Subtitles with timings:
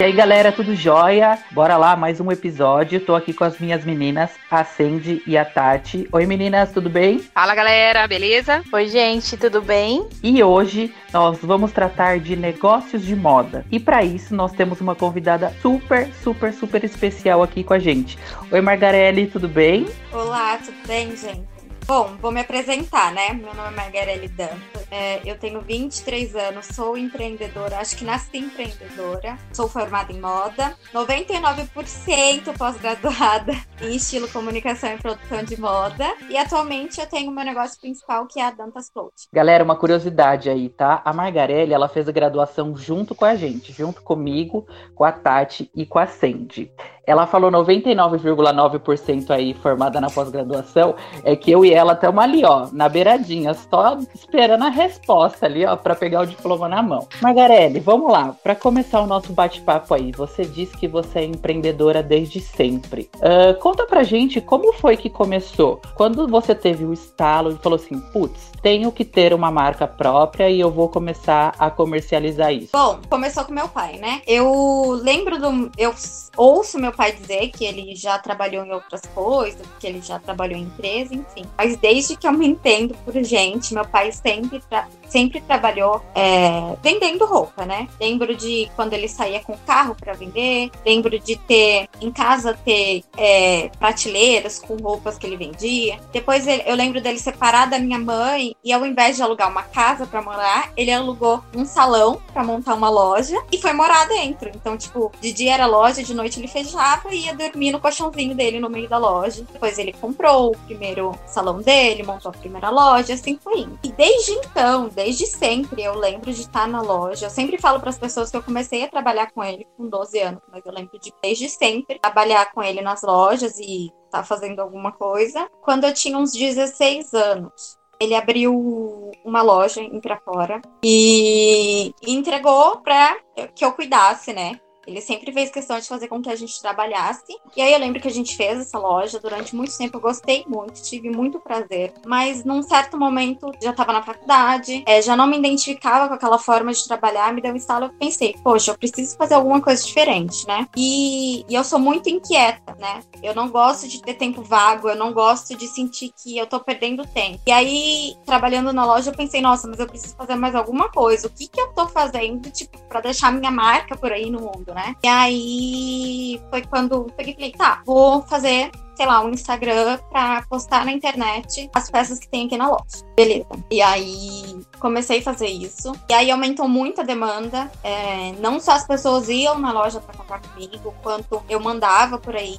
[0.00, 1.38] E aí, galera, tudo jóia?
[1.50, 3.00] Bora lá, mais um episódio.
[3.00, 6.08] Tô aqui com as minhas meninas, a Sandy e a Tati.
[6.10, 7.18] Oi, meninas, tudo bem?
[7.18, 8.64] Fala, galera, beleza?
[8.72, 10.08] Oi, gente, tudo bem?
[10.22, 13.62] E hoje nós vamos tratar de negócios de moda.
[13.70, 18.18] E para isso nós temos uma convidada super, super, super especial aqui com a gente.
[18.50, 19.86] Oi, Margarelli, tudo bem?
[20.10, 21.49] Olá, tudo bem, gente?
[21.90, 23.32] Bom, vou me apresentar, né?
[23.32, 28.38] Meu nome é Margarele Dantas, é, eu tenho 23 anos, sou empreendedora, acho que nasci
[28.38, 36.36] empreendedora, sou formada em moda, 99% pós-graduada em estilo comunicação e produção de moda, e
[36.36, 39.26] atualmente eu tenho meu negócio principal que é a Dantas Clothing.
[39.32, 41.02] Galera, uma curiosidade aí, tá?
[41.04, 44.64] A Margarelli, ela fez a graduação junto com a gente, junto comigo,
[44.94, 46.70] com a Tati e com a Sandy.
[47.06, 52.68] Ela falou 99,9% aí formada na pós-graduação, é que eu e ela estamos ali, ó,
[52.72, 57.08] na beiradinha, só esperando a resposta ali, ó, para pegar o diploma na mão.
[57.20, 62.02] Margarelli, vamos lá, para começar o nosso bate-papo aí, você disse que você é empreendedora
[62.02, 63.10] desde sempre.
[63.16, 65.80] Uh, conta pra gente como foi que começou?
[65.94, 70.48] Quando você teve o estalo e falou assim, putz, tenho que ter uma marca própria
[70.50, 72.70] e eu vou começar a comercializar isso?
[72.72, 74.20] Bom, começou com meu pai, né?
[74.26, 75.70] Eu lembro do.
[75.76, 75.94] Eu
[76.40, 80.58] ouço meu pai dizer que ele já trabalhou em outras coisas, que ele já trabalhou
[80.58, 81.44] em empresa, enfim.
[81.56, 86.76] Mas desde que eu me entendo por gente, meu pai sempre, tra sempre trabalhou é,
[86.82, 87.88] vendendo roupa, né?
[88.00, 92.56] Lembro de quando ele saía com o carro para vender, lembro de ter em casa
[92.64, 95.98] ter é, prateleiras com roupas que ele vendia.
[96.12, 100.06] Depois eu lembro dele separar da minha mãe e ao invés de alugar uma casa
[100.06, 104.48] para morar, ele alugou um salão para montar uma loja e foi morar dentro.
[104.54, 108.34] Então, tipo, de dia era loja, de noite ele fechava e ia dormir no colchãozinho
[108.34, 109.44] dele no meio da loja.
[109.50, 113.78] Depois ele comprou o primeiro salão dele, montou a primeira loja, assim foi indo.
[113.82, 117.26] E desde então, desde sempre, eu lembro de estar na loja.
[117.26, 120.18] Eu sempre falo para as pessoas que eu comecei a trabalhar com ele com 12
[120.20, 124.24] anos, mas eu lembro de desde sempre trabalhar com ele nas lojas e estar tá
[124.24, 125.48] fazendo alguma coisa.
[125.62, 133.18] Quando eu tinha uns 16 anos, ele abriu uma loja em Pirapora e entregou para
[133.54, 134.58] que eu cuidasse, né?
[134.86, 137.36] Ele sempre fez questão de fazer com que a gente trabalhasse.
[137.56, 139.96] E aí eu lembro que a gente fez essa loja durante muito tempo.
[139.96, 141.92] Eu gostei muito, tive muito prazer.
[142.06, 146.38] Mas num certo momento, já estava na faculdade, é, já não me identificava com aquela
[146.38, 147.32] forma de trabalhar.
[147.32, 147.86] Me deu um estalo.
[147.86, 150.66] Eu pensei, poxa, eu preciso fazer alguma coisa diferente, né?
[150.76, 153.00] E, e eu sou muito inquieta, né?
[153.22, 156.60] Eu não gosto de ter tempo vago, eu não gosto de sentir que eu tô
[156.60, 157.40] perdendo tempo.
[157.46, 161.26] E aí, trabalhando na loja, eu pensei, nossa, mas eu preciso fazer mais alguma coisa.
[161.26, 164.72] O que que eu tô fazendo, tipo, pra deixar minha marca por aí no mundo,
[164.74, 164.79] né?
[164.80, 164.96] Né?
[165.02, 168.70] E aí foi quando eu peguei e falei, tá, vou fazer
[169.00, 173.02] sei lá, um Instagram pra postar na internet as peças que tem aqui na loja.
[173.16, 173.48] Beleza.
[173.70, 175.92] E aí comecei a fazer isso.
[176.06, 177.70] E aí aumentou muito a demanda.
[177.82, 182.36] É, não só as pessoas iam na loja pra comprar comigo, quanto eu mandava por
[182.36, 182.58] aí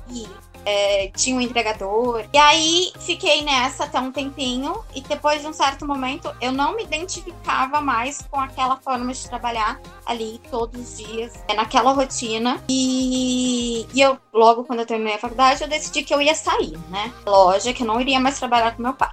[0.65, 2.25] é, tinha um entregador.
[2.33, 6.75] E aí fiquei nessa até um tempinho, e depois de um certo momento eu não
[6.75, 12.63] me identificava mais com aquela forma de trabalhar ali todos os dias, é, naquela rotina.
[12.69, 16.77] E, e eu, logo quando eu terminei a faculdade, eu decidi que eu ia sair,
[16.89, 17.11] né?
[17.25, 19.11] Loja, que eu não iria mais trabalhar com meu pai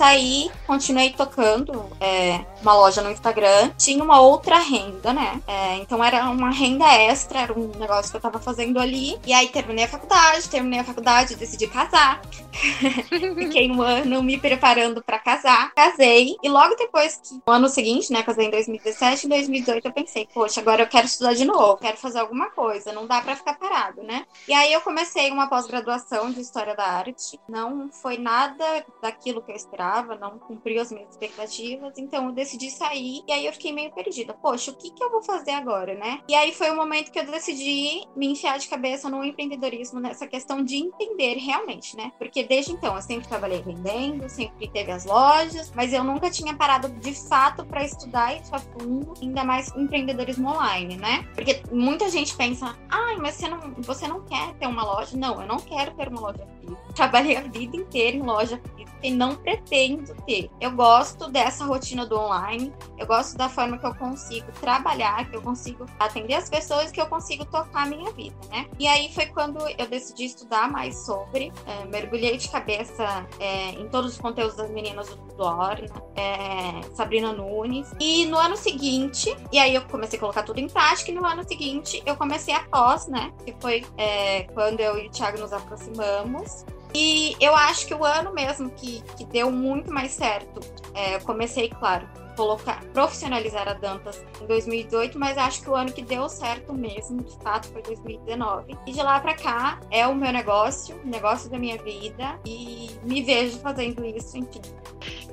[0.00, 3.70] saí, continuei tocando é, uma loja no Instagram.
[3.76, 5.42] Tinha uma outra renda, né?
[5.46, 9.20] É, então era uma renda extra, era um negócio que eu tava fazendo ali.
[9.26, 12.18] E aí terminei a faculdade, terminei a faculdade, decidi casar.
[13.36, 15.70] Fiquei um ano me preparando para casar.
[15.74, 16.34] Casei.
[16.42, 18.22] E logo depois que no ano seguinte, né?
[18.22, 21.98] Casei em 2017, em 2018 eu pensei, poxa, agora eu quero estudar de novo, quero
[21.98, 24.24] fazer alguma coisa, não dá para ficar parado, né?
[24.48, 27.38] E aí eu comecei uma pós-graduação de História da Arte.
[27.46, 28.64] Não foi nada
[29.02, 33.32] daquilo que eu esperava esperava, não cumpriu as minhas expectativas, então eu decidi sair e
[33.32, 34.32] aí eu fiquei meio perdida.
[34.34, 36.20] Poxa, o que que eu vou fazer agora, né?
[36.28, 40.26] E aí foi o momento que eu decidi me enfiar de cabeça no empreendedorismo, nessa
[40.26, 42.12] questão de entender realmente, né?
[42.18, 46.54] Porque desde então eu sempre trabalhei vendendo, sempre teve as lojas, mas eu nunca tinha
[46.54, 51.26] parado de fato para estudar isso a fundo, ainda mais empreendedorismo online, né?
[51.34, 55.16] Porque muita gente pensa, ai, mas você não, você não quer ter uma loja?
[55.16, 56.80] Não, eu não quero ter uma loja física.
[56.94, 60.50] Trabalhei a vida inteira em loja física e não pretendo pretendo ter.
[60.60, 65.36] Eu gosto dessa rotina do online, eu gosto da forma que eu consigo trabalhar, que
[65.36, 68.66] eu consigo atender as pessoas, que eu consigo tocar a minha vida, né?
[68.78, 73.88] E aí foi quando eu decidi estudar mais sobre, é, mergulhei de cabeça é, em
[73.88, 75.76] todos os conteúdos das meninas do Tudor,
[76.16, 77.92] é, Sabrina Nunes.
[77.98, 81.24] E no ano seguinte, e aí eu comecei a colocar tudo em prática, e no
[81.24, 83.32] ano seguinte eu comecei a pós, né?
[83.44, 86.64] Que foi é, quando eu e o Thiago nos aproximamos.
[86.94, 90.60] E eu acho que o ano mesmo que, que deu muito mais certo,
[90.94, 95.92] é, eu comecei, claro, colocar, profissionalizar a Dantas em 2018, mas acho que o ano
[95.92, 98.76] que deu certo mesmo, de fato, foi 2019.
[98.86, 102.90] E de lá para cá é o meu negócio, o negócio da minha vida e
[103.04, 104.62] me vejo fazendo isso, enfim.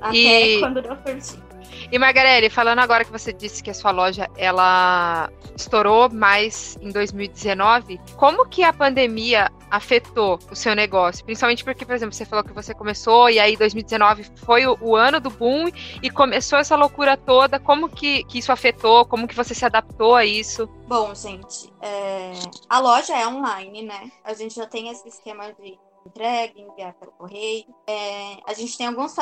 [0.00, 0.60] Até e...
[0.60, 1.57] quando deu certinho.
[1.90, 6.90] E Margarele, falando agora que você disse que a sua loja ela estourou mais em
[6.90, 11.24] 2019, como que a pandemia afetou o seu negócio?
[11.24, 14.96] Principalmente porque, por exemplo, você falou que você começou e aí 2019 foi o, o
[14.96, 15.68] ano do boom
[16.02, 17.58] e começou essa loucura toda.
[17.58, 19.04] Como que, que isso afetou?
[19.04, 20.66] Como que você se adaptou a isso?
[20.86, 22.32] Bom, gente, é...
[22.68, 24.10] a loja é online, né?
[24.24, 27.66] A gente já tem esse esquema de entrega, enviar pelo correio.
[27.86, 28.36] É...
[28.46, 29.12] a gente tem alguns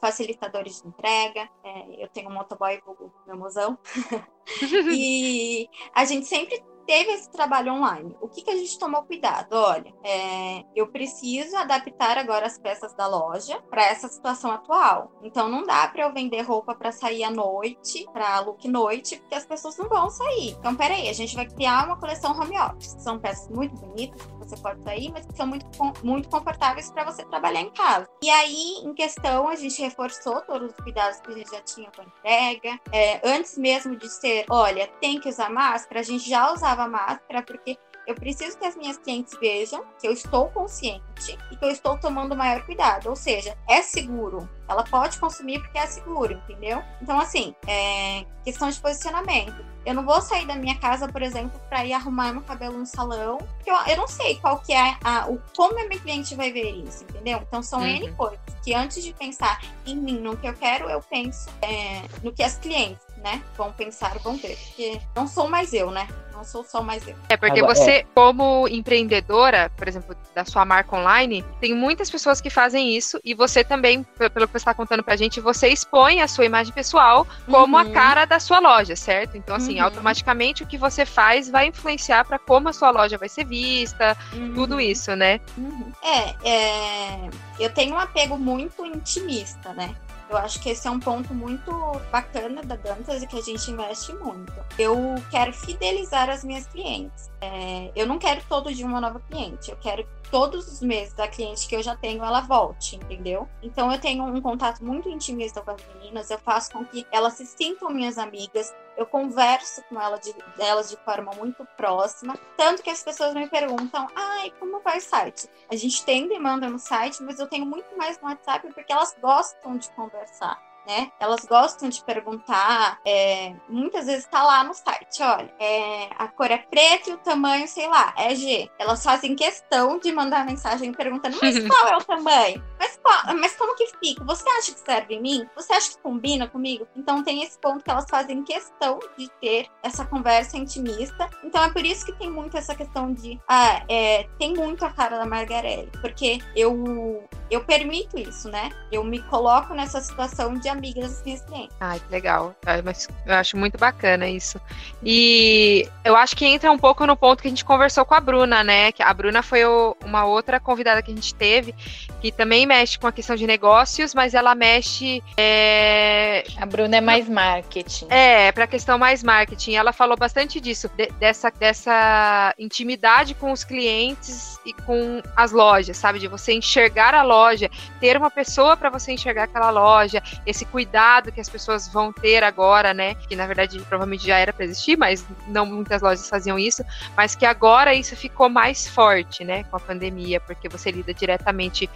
[0.00, 1.48] facilitadores de entrega.
[1.64, 2.80] É, eu tenho um motoboy,
[3.26, 3.78] meu mozão.
[4.94, 8.16] e a gente sempre teve esse trabalho online.
[8.20, 9.52] O que, que a gente tomou cuidado?
[9.52, 15.12] Olha, é, eu preciso adaptar agora as peças da loja para essa situação atual.
[15.22, 19.34] Então não dá para eu vender roupa para sair à noite, para look noite, porque
[19.34, 20.50] as pessoas não vão sair.
[20.58, 22.96] Então peraí, a gente vai criar uma coleção home office.
[22.98, 25.66] São peças muito bonitas que você pode sair, mas que são muito,
[26.02, 28.08] muito confortáveis para você trabalhar em casa.
[28.22, 31.90] E aí, em questão, a gente reforçou todos os cuidados que a gente já tinha
[31.90, 32.80] com a entrega.
[32.92, 36.88] É, antes mesmo de ser, olha, tem que usar máscara, a gente já usava usava
[36.88, 41.64] máscara porque eu preciso que as minhas clientes vejam que eu estou consciente e que
[41.64, 43.08] eu estou tomando maior cuidado.
[43.08, 44.46] Ou seja, é seguro.
[44.68, 46.82] Ela pode consumir porque é seguro, entendeu?
[47.00, 49.64] Então, assim, é questão de posicionamento.
[49.86, 52.86] Eu não vou sair da minha casa, por exemplo, para ir arrumar meu cabelo no
[52.86, 56.34] salão, porque eu, eu não sei qual que é a, o como a minha cliente
[56.34, 57.40] vai ver isso, entendeu?
[57.46, 57.86] Então são uhum.
[57.86, 62.02] N coisas que antes de pensar em mim, no que eu quero, eu penso é,
[62.22, 64.56] no que as clientes né, vão pensar, vão ver.
[64.66, 66.06] Porque não sou mais eu, né?
[66.30, 67.16] Não sou só mais eu.
[67.30, 68.06] É porque Agora, você, é.
[68.14, 73.32] como empreendedora, por exemplo, da sua marca online, tem muitas pessoas que fazem isso e
[73.32, 77.26] você também, pelo que você está contando pra gente, você expõe a sua imagem pessoal
[77.50, 77.82] como uhum.
[77.82, 79.38] a cara da sua loja, certo?
[79.38, 79.84] Então, assim, uhum.
[79.84, 84.14] automaticamente o que você faz vai influenciar para como a sua loja vai ser vista,
[84.34, 84.52] uhum.
[84.52, 85.40] tudo isso, né?
[85.56, 85.92] Uhum.
[86.02, 89.94] É, é, eu tenho um apego muito intimista, né?
[90.28, 91.70] Eu acho que esse é um ponto muito
[92.10, 94.52] bacana da Dantas e que a gente investe muito.
[94.78, 94.96] Eu
[95.30, 97.30] quero fidelizar as minhas clientes.
[97.40, 99.70] É, eu não quero todo dia uma nova cliente.
[99.70, 103.48] Eu quero todos os meses a cliente que eu já tenho, ela volte, entendeu?
[103.62, 107.34] Então eu tenho um contato muito intimista com as meninas, eu faço com que elas
[107.34, 112.82] se sintam minhas amigas, eu converso com ela de, elas de forma muito próxima, tanto
[112.82, 115.48] que as pessoas me perguntam, ai, como vai o site?
[115.70, 119.14] A gente tem demanda no site, mas eu tenho muito mais no WhatsApp porque elas
[119.22, 121.10] gostam de conversar né?
[121.18, 126.50] Elas gostam de perguntar, é, muitas vezes tá lá no site, olha, é, a cor
[126.50, 128.70] é preta e o tamanho, sei lá, é G.
[128.78, 132.62] Elas fazem questão de mandar mensagem perguntando, mas qual é o tamanho?
[132.78, 134.24] Mas, qual, mas como que fica?
[134.24, 135.46] Você acha que serve em mim?
[135.56, 136.86] Você acha que combina comigo?
[136.96, 141.28] Então tem esse ponto que elas fazem questão de ter essa conversa intimista.
[141.42, 144.90] Então é por isso que tem muito essa questão de, ah, é, tem muito a
[144.90, 148.70] cara da Margarelli, porque eu eu permito isso, né?
[148.90, 151.76] Eu me coloco nessa situação de amigas das minhas clientes.
[151.80, 152.54] Ai, que legal.
[152.84, 154.60] Mas eu acho muito bacana isso.
[155.02, 158.20] E eu acho que entra um pouco no ponto que a gente conversou com a
[158.20, 158.92] Bruna, né?
[158.92, 161.74] Que a Bruna foi o, uma outra convidada que a gente teve,
[162.20, 165.22] que também mexe com a questão de negócios, mas ela mexe.
[165.36, 166.44] É...
[166.56, 168.06] A Bruna é mais marketing.
[168.10, 169.74] É, para a questão mais marketing.
[169.74, 175.96] Ela falou bastante disso, de, dessa, dessa intimidade com os clientes e com as lojas,
[175.96, 176.18] sabe?
[176.18, 181.32] De você enxergar a loja, ter uma pessoa para você enxergar aquela loja, esse cuidado
[181.32, 183.14] que as pessoas vão ter agora, né?
[183.14, 186.84] Que na verdade provavelmente já era para existir, mas não muitas lojas faziam isso,
[187.16, 189.64] mas que agora isso ficou mais forte, né?
[189.64, 191.88] Com a pandemia, porque você lida diretamente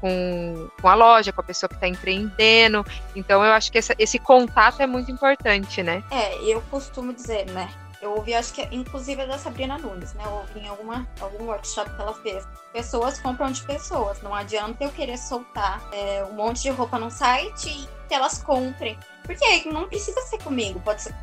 [0.00, 2.84] com, com a loja, com a pessoa que está empreendendo.
[3.14, 6.02] Então eu acho que essa, esse contato é muito importante, né?
[6.10, 7.68] É, eu costumo dizer, né?
[8.00, 10.22] Eu ouvi, acho que inclusive é da Sabrina Nunes, né?
[10.24, 12.46] Eu ouvi em alguma, algum workshop que ela fez.
[12.72, 14.22] Pessoas compram de pessoas.
[14.22, 18.42] Não adianta eu querer soltar é, um monte de roupa no site e que elas
[18.42, 18.96] comprem.
[19.28, 21.14] Porque não precisa ser comigo, pode ser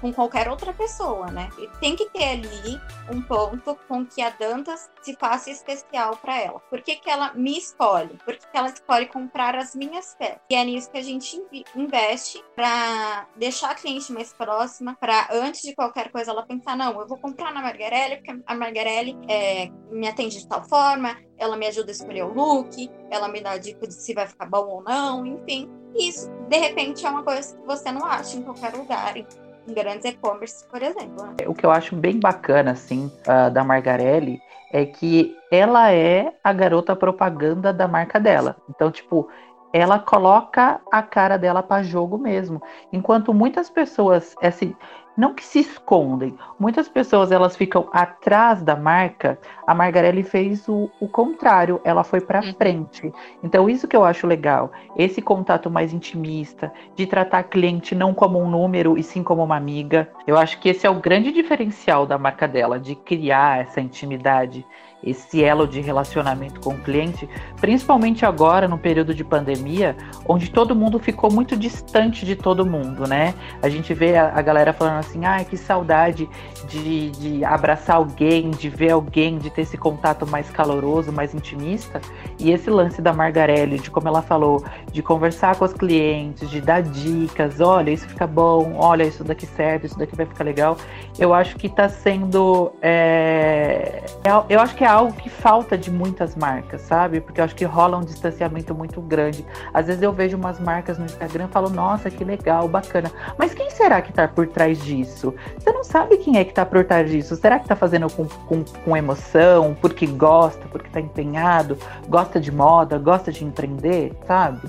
[0.00, 1.48] com qualquer outra pessoa, né?
[1.56, 6.40] E tem que ter ali um ponto com que a Dantas se faça especial para
[6.40, 6.58] ela.
[6.58, 8.18] Por que, que ela me escolhe?
[8.24, 10.40] Por que, ela escolhe comprar as minhas peças?
[10.50, 11.40] E é nisso que a gente
[11.76, 17.00] investe para deixar a cliente mais próxima, para antes de qualquer coisa ela pensar: não,
[17.00, 21.56] eu vou comprar na Margarelli, porque a Margarelli é, me atende de tal forma, ela
[21.56, 24.66] me ajuda a escolher o look, ela me dá dica de se vai ficar bom
[24.66, 25.81] ou não, enfim.
[25.94, 29.26] Isso, de repente, é uma coisa que você não acha em qualquer lugar, em
[29.74, 31.26] grandes e-commerce, por exemplo.
[31.26, 31.34] Né?
[31.46, 34.40] O que eu acho bem bacana, assim, uh, da Margarelli
[34.72, 38.56] é que ela é a garota propaganda da marca dela.
[38.70, 39.28] Então, tipo,
[39.72, 42.62] ela coloca a cara dela para jogo mesmo.
[42.92, 44.74] Enquanto muitas pessoas, assim,
[45.16, 49.38] não que se escondem, muitas pessoas elas ficam atrás da marca.
[49.66, 52.54] A Margarelli fez o, o contrário, ela foi para uhum.
[52.54, 53.12] frente.
[53.42, 58.14] Então isso que eu acho legal, esse contato mais intimista, de tratar a cliente não
[58.14, 60.08] como um número e sim como uma amiga.
[60.26, 64.64] Eu acho que esse é o grande diferencial da marca dela, de criar essa intimidade
[65.02, 67.28] esse elo de relacionamento com o cliente,
[67.60, 73.06] principalmente agora no período de pandemia, onde todo mundo ficou muito distante de todo mundo,
[73.06, 73.34] né?
[73.62, 76.28] A gente vê a, a galera falando assim, ai, ah, que saudade
[76.68, 82.00] de, de abraçar alguém, de ver alguém, de ter esse contato mais caloroso, mais intimista.
[82.38, 86.60] E esse lance da Margarelli, de como ela falou, de conversar com os clientes, de
[86.60, 90.76] dar dicas, olha, isso fica bom, olha, isso daqui serve, isso daqui vai ficar legal.
[91.18, 92.72] Eu acho que está sendo.
[92.80, 94.02] É...
[94.48, 97.20] Eu acho que é algo que falta de muitas marcas, sabe?
[97.20, 99.44] Porque eu acho que rola um distanciamento muito grande.
[99.72, 103.10] Às vezes eu vejo umas marcas no Instagram e falo, nossa, que legal, bacana.
[103.38, 105.34] Mas quem será que está por trás disso?
[105.58, 107.36] Você não sabe quem é que está por trás disso.
[107.36, 112.52] Será que está fazendo com, com, com emoção, porque gosta, porque está empenhado, gosta de
[112.52, 114.60] moda, gosta de empreender, sabe?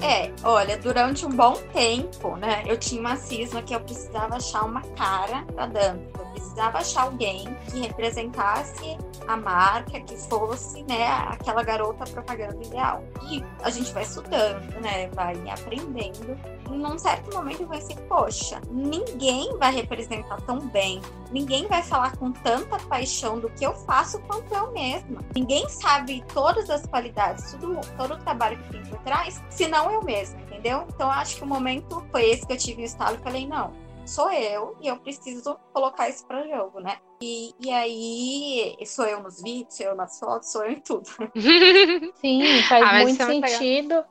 [0.00, 4.64] É, olha, durante um bom tempo, né, eu tinha uma cisma que eu precisava achar
[4.64, 6.00] uma cara pra Dump.
[6.18, 13.02] Eu precisava achar alguém que representasse a marca, que fosse, né, aquela garota propaganda ideal.
[13.30, 16.38] E a gente vai estudando, né, vai aprendendo.
[16.70, 21.00] E num certo momento eu pensei, poxa, ninguém vai representar tão bem,
[21.30, 25.20] ninguém vai falar com tanta paixão do que eu faço quanto eu mesma.
[25.34, 30.02] Ninguém sabe todas as qualidades, tudo, todo o trabalho que tem por trás, senão eu
[30.02, 30.86] mesma, entendeu?
[30.88, 33.72] Então acho que o momento foi esse que eu tive o estalo e falei, não,
[34.06, 36.96] sou eu e eu preciso colocar isso para jogo, né?
[37.20, 41.08] E, e aí, sou eu nos vídeos, sou eu nas fotos, sou eu em tudo.
[42.20, 44.04] Sim, faz ah, muito sentido,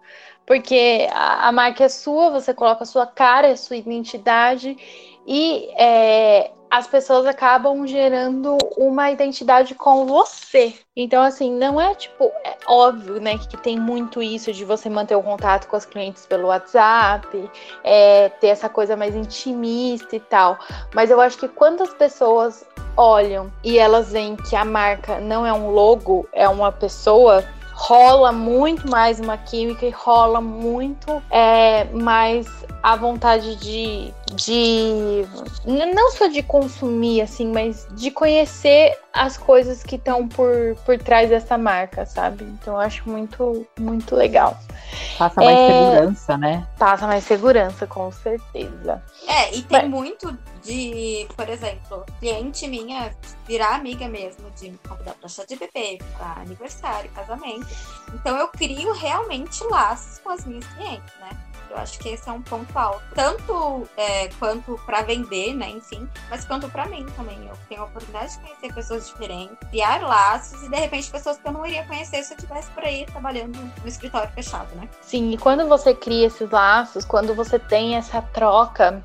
[0.46, 4.78] porque a, a, marca é sua, você coloca a sua cara, a sua identidade,
[5.28, 10.74] e é, as pessoas acabam gerando uma identidade com você.
[10.96, 15.16] Então, assim, não é tipo, é óbvio, né, que tem muito isso de você manter
[15.16, 17.52] o contato com os clientes pelo WhatsApp,
[17.84, 20.58] é, ter essa coisa mais intimista e tal.
[20.96, 25.46] Mas eu acho que quando as pessoas olham e elas veem que a marca não
[25.46, 31.84] é um logo, é uma pessoa, rola muito mais uma química e rola muito é,
[31.86, 32.48] mais
[32.82, 35.26] a vontade de, de
[35.66, 41.30] não só de consumir assim, mas de conhecer as coisas que estão por, por trás
[41.30, 42.44] dessa marca, sabe?
[42.46, 44.58] Então eu acho muito muito legal.
[45.18, 46.68] Passa mais é, segurança, né?
[46.78, 49.04] Passa mais segurança, com certeza.
[49.28, 49.90] É, e tem mas...
[49.90, 53.12] muito de, por exemplo, cliente minha
[53.48, 57.68] virar amiga mesmo, de me convidar para chá de bebê, para aniversário, casamento.
[58.14, 61.51] Então eu crio realmente laços com as minhas clientes, né?
[61.72, 63.02] Eu acho que esse é um ponto alto.
[63.16, 67.38] Tanto é, quanto para vender, né, enfim, mas quanto para mim também.
[67.48, 71.48] Eu tenho a oportunidade de conhecer pessoas diferentes, criar laços e de repente pessoas que
[71.48, 74.90] eu não iria conhecer se eu estivesse por aí trabalhando no escritório fechado, né?
[75.02, 79.02] Sim, e quando você cria esses laços, quando você tem essa troca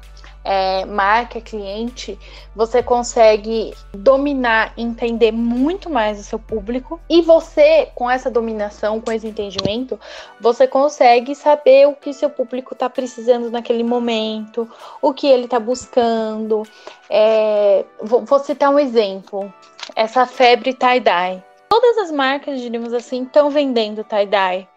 [0.48, 2.16] é, marca, cliente,
[2.54, 9.10] você consegue dominar, entender muito mais o seu público e você, com essa dominação, com
[9.10, 9.98] esse entendimento,
[10.40, 14.70] você consegue saber o que seu público está precisando naquele momento,
[15.02, 16.62] o que ele está buscando.
[17.10, 19.52] É, vou, vou citar um exemplo:
[19.96, 21.42] essa febre tie-dye.
[21.68, 24.68] Todas as marcas, diríamos assim, estão vendendo tie-dye.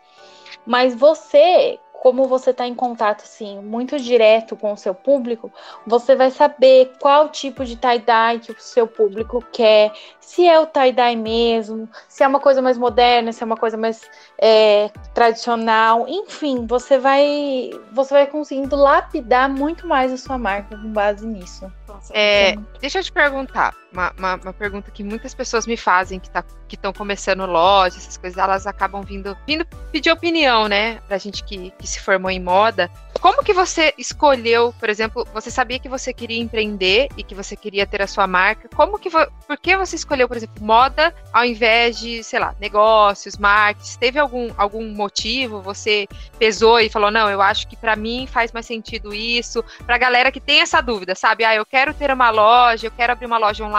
[0.65, 5.51] Mas você, como você está em contato assim muito direto com o seu público,
[5.85, 10.65] você vai saber qual tipo de tie-dye que o seu público quer, se é o
[10.65, 16.07] tie-dye mesmo, se é uma coisa mais moderna, se é uma coisa mais é, tradicional,
[16.07, 21.69] enfim, você vai você vai conseguindo lapidar muito mais a sua marca com base nisso.
[22.11, 26.29] É, deixa eu te perguntar, uma, uma, uma, pergunta que muitas pessoas me fazem que
[26.29, 30.99] tá, estão começando loja, essas coisas, elas acabam vindo, vindo pedir opinião, né?
[31.07, 32.89] Pra gente que, que se formou em moda.
[33.19, 37.55] Como que você escolheu, por exemplo, você sabia que você queria empreender e que você
[37.55, 38.69] queria ter a sua marca?
[38.73, 43.37] Como que por que você escolheu, por exemplo, moda ao invés de, sei lá, negócios,
[43.37, 43.97] marketing?
[43.97, 45.61] Teve algum, algum motivo?
[45.61, 49.63] Você pesou e falou, não, eu acho que para mim faz mais sentido isso.
[49.85, 51.43] Pra galera que tem essa dúvida, sabe?
[51.43, 53.78] Ah, eu quero ter uma loja, eu quero abrir uma loja online,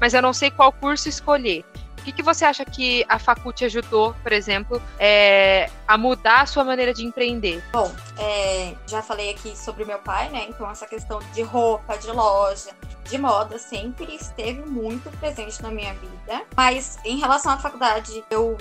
[0.00, 1.64] mas eu não sei qual curso escolher
[2.08, 6.46] que, que você acha que a Facu te ajudou, por exemplo, é, a mudar a
[6.46, 7.62] sua maneira de empreender?
[7.72, 10.46] Bom, é, já falei aqui sobre meu pai, né?
[10.48, 12.70] Então essa questão de roupa, de loja,
[13.08, 16.42] de moda sempre esteve muito presente na minha vida.
[16.56, 18.56] Mas em relação à faculdade, eu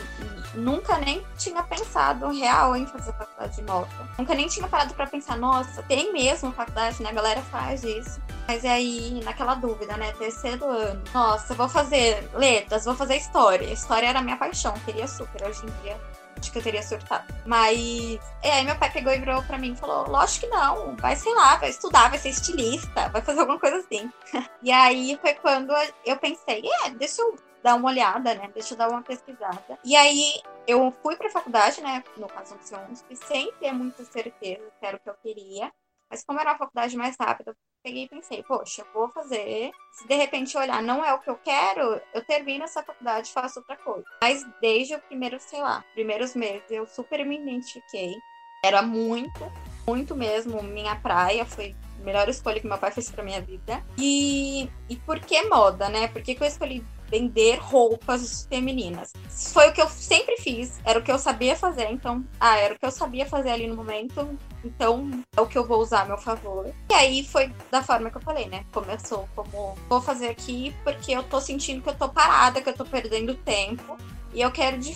[0.55, 3.87] nunca nem tinha pensado real em fazer faculdade de moda.
[4.17, 7.09] Nunca nem tinha parado para pensar, nossa, tem mesmo faculdade, né?
[7.09, 8.21] A galera faz isso.
[8.47, 10.13] Mas aí, naquela dúvida, né?
[10.13, 11.01] Terceiro ano.
[11.13, 13.65] Nossa, vou fazer letras, vou fazer história.
[13.71, 15.45] História era minha paixão, queria super.
[15.45, 15.97] Hoje em dia,
[16.39, 17.33] acho que eu teria surtado.
[17.45, 20.95] Mas, é, aí meu pai pegou e virou pra mim e falou: Lógico que não,
[20.97, 24.11] vai, sei lá, vai estudar, vai ser estilista, vai fazer alguma coisa assim.
[24.61, 25.73] e aí foi quando
[26.05, 28.49] eu pensei: é, deixa eu dar uma olhada, né?
[28.53, 29.79] Deixa eu dar uma pesquisada.
[29.83, 32.03] E aí eu fui pra faculdade, né?
[32.17, 35.71] No caso do UNSP, sem ter muita certeza que era o que eu queria.
[36.09, 37.53] Mas como era uma faculdade mais rápida,
[37.87, 39.71] peguei e pensei, poxa, vou fazer.
[39.91, 43.31] Se de repente olhar, não é o que eu quero, eu termino essa faculdade e
[43.31, 44.03] faço outra coisa.
[44.21, 48.21] Mas desde o primeiro, sei lá, primeiros meses, eu super me identifiquei.
[48.63, 49.39] Era muito,
[49.87, 51.45] muito mesmo minha praia.
[51.45, 53.81] Foi a melhor escolha que meu pai fez pra minha vida.
[53.97, 56.09] E, e por que moda, né?
[56.09, 59.13] Por que, que eu escolhi vender roupas femininas.
[59.53, 62.73] Foi o que eu sempre fiz, era o que eu sabia fazer, então, ah, era
[62.73, 66.01] o que eu sabia fazer ali no momento, então é o que eu vou usar
[66.01, 66.71] a meu favor.
[66.89, 68.65] E aí foi da forma que eu falei, né?
[68.71, 72.73] Começou como vou fazer aqui porque eu tô sentindo que eu tô parada, que eu
[72.73, 73.97] tô perdendo tempo
[74.33, 74.95] e eu quero de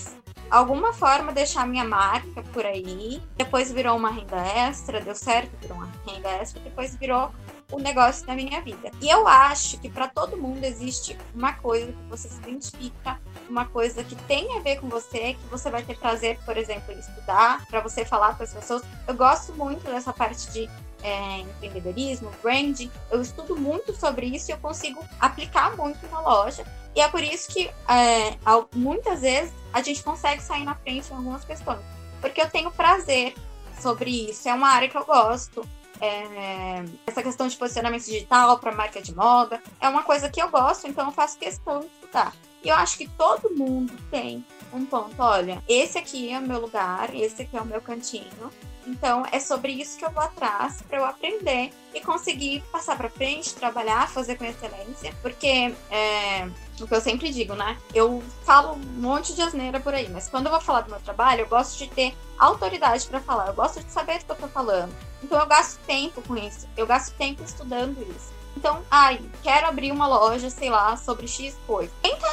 [0.49, 3.21] alguma forma deixar minha marca por aí.
[3.37, 7.31] Depois virou uma renda extra, deu certo, virou uma renda extra, depois virou
[7.71, 8.91] o negócio da minha vida.
[9.01, 13.65] E eu acho que para todo mundo existe uma coisa que você se identifica, uma
[13.65, 16.99] coisa que tem a ver com você, que você vai ter prazer, por exemplo, em
[16.99, 18.83] estudar, para você falar com as pessoas.
[19.07, 20.69] Eu gosto muito dessa parte de
[21.03, 22.91] é, empreendedorismo, branding.
[23.09, 26.65] Eu estudo muito sobre isso e eu consigo aplicar muito na loja.
[26.95, 28.37] E é por isso que é,
[28.75, 31.79] muitas vezes a gente consegue sair na frente em algumas questões.
[32.19, 33.33] Porque eu tenho prazer
[33.81, 34.47] sobre isso.
[34.47, 35.67] É uma área que eu gosto
[36.01, 39.61] é, essa questão de posicionamento digital para marca de moda.
[39.79, 42.33] É uma coisa que eu gosto, então eu faço questão de estudar.
[42.63, 45.15] E eu acho que todo mundo tem um ponto.
[45.17, 48.51] Olha, esse aqui é o meu lugar, esse aqui é o meu cantinho.
[48.85, 53.09] Então é sobre isso que eu vou atrás para eu aprender e conseguir passar para
[53.09, 56.49] frente, trabalhar, fazer com excelência, porque é,
[56.79, 57.77] o que eu sempre digo, né?
[57.93, 60.99] Eu falo um monte de asneira por aí, mas quando eu vou falar do meu
[60.99, 64.35] trabalho, eu gosto de ter autoridade para falar, eu gosto de saber do que eu
[64.35, 64.93] tô falando.
[65.23, 68.40] Então eu gasto tempo com isso, eu gasto tempo estudando isso.
[68.55, 71.91] Então, ai, quero abrir uma loja, sei lá, sobre X coisa.
[72.01, 72.27] Tenta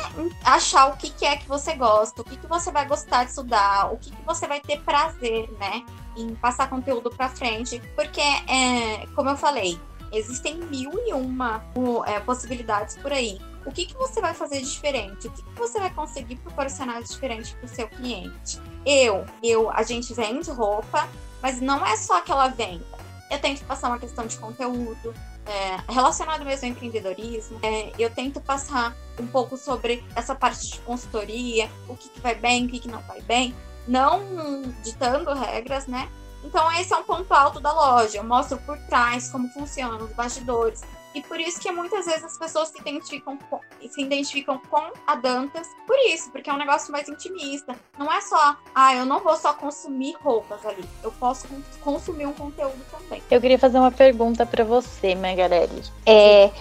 [0.45, 3.31] achar o que, que é que você gosta, o que, que você vai gostar de
[3.31, 5.85] estudar, o que, que você vai ter prazer, né?
[6.17, 7.81] Em passar conteúdo para frente.
[7.95, 9.81] Porque, é, como eu falei,
[10.13, 11.63] existem mil e uma
[12.07, 13.41] é, possibilidades por aí.
[13.65, 15.29] O que, que você vai fazer diferente?
[15.29, 18.59] O que, que você vai conseguir proporcionar diferente para o seu cliente?
[18.85, 21.09] Eu, eu, a gente vende roupa,
[21.43, 22.85] mas não é só aquela venda.
[23.31, 25.15] Eu tento passar uma questão de conteúdo,
[25.49, 27.59] é, relacionado mesmo ao empreendedorismo.
[27.63, 32.35] É, eu tento passar um pouco sobre essa parte de consultoria, o que, que vai
[32.35, 33.55] bem, o que, que não vai bem,
[33.87, 36.09] não ditando regras, né?
[36.45, 38.19] Então esse é um ponto alto da loja.
[38.19, 40.83] Eu mostro por trás como funciona os bastidores,
[41.19, 43.59] e por isso que muitas vezes as pessoas se identificam com,
[43.91, 47.75] se identificam com a Dantas por isso, porque é um negócio mais intimista.
[47.99, 51.49] Não é só, ah, eu não vou só consumir roupas ali, eu posso
[51.81, 53.21] consumir um conteúdo também.
[53.29, 55.83] Eu queria fazer uma pergunta para você, Magarelli.
[56.07, 56.53] É,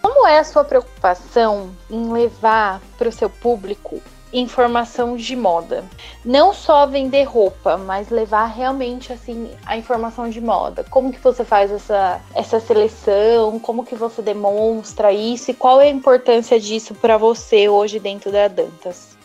[0.00, 4.00] como é a sua preocupação em levar para o seu público
[4.32, 5.84] informação de moda.
[6.24, 10.84] Não só vender roupa, mas levar realmente assim a informação de moda.
[10.84, 13.58] Como que você faz essa, essa seleção?
[13.58, 15.50] Como que você demonstra isso?
[15.50, 19.16] E qual é a importância disso para você hoje dentro da Dantas?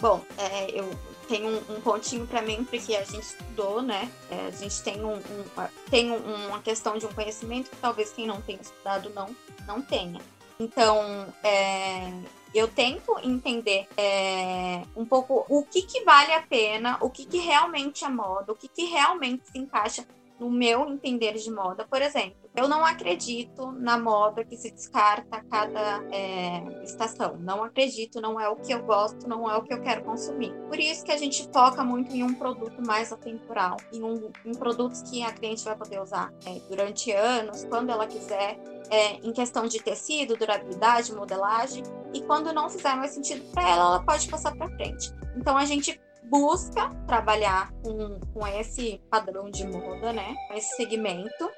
[0.00, 0.90] Bom, é, eu
[1.28, 4.10] tenho um, um pontinho para mim, porque a gente estudou, né?
[4.30, 5.44] É, a gente tem, um, um,
[5.90, 9.34] tem uma questão de um conhecimento que talvez quem não tenha estudado não,
[9.66, 10.20] não tenha.
[10.58, 12.12] Então, é,
[12.58, 17.38] eu tento entender é, um pouco o que, que vale a pena, o que, que
[17.38, 20.06] realmente é moda, o que, que realmente se encaixa
[20.38, 21.86] no meu entender de moda.
[21.88, 27.36] Por exemplo, eu não acredito na moda que se descarta a cada é, estação.
[27.38, 30.52] Não acredito, não é o que eu gosto, não é o que eu quero consumir.
[30.68, 34.54] Por isso que a gente foca muito em um produto mais atemporal, em, um, em
[34.54, 38.58] produtos que a cliente vai poder usar é, durante anos, quando ela quiser,
[38.90, 41.82] é, em questão de tecido, durabilidade, modelagem.
[42.12, 45.10] E quando não fizer mais sentido para ela, ela pode passar para frente.
[45.36, 50.34] Então a gente busca trabalhar com, com esse padrão de moda, né?
[50.48, 51.50] Com esse segmento.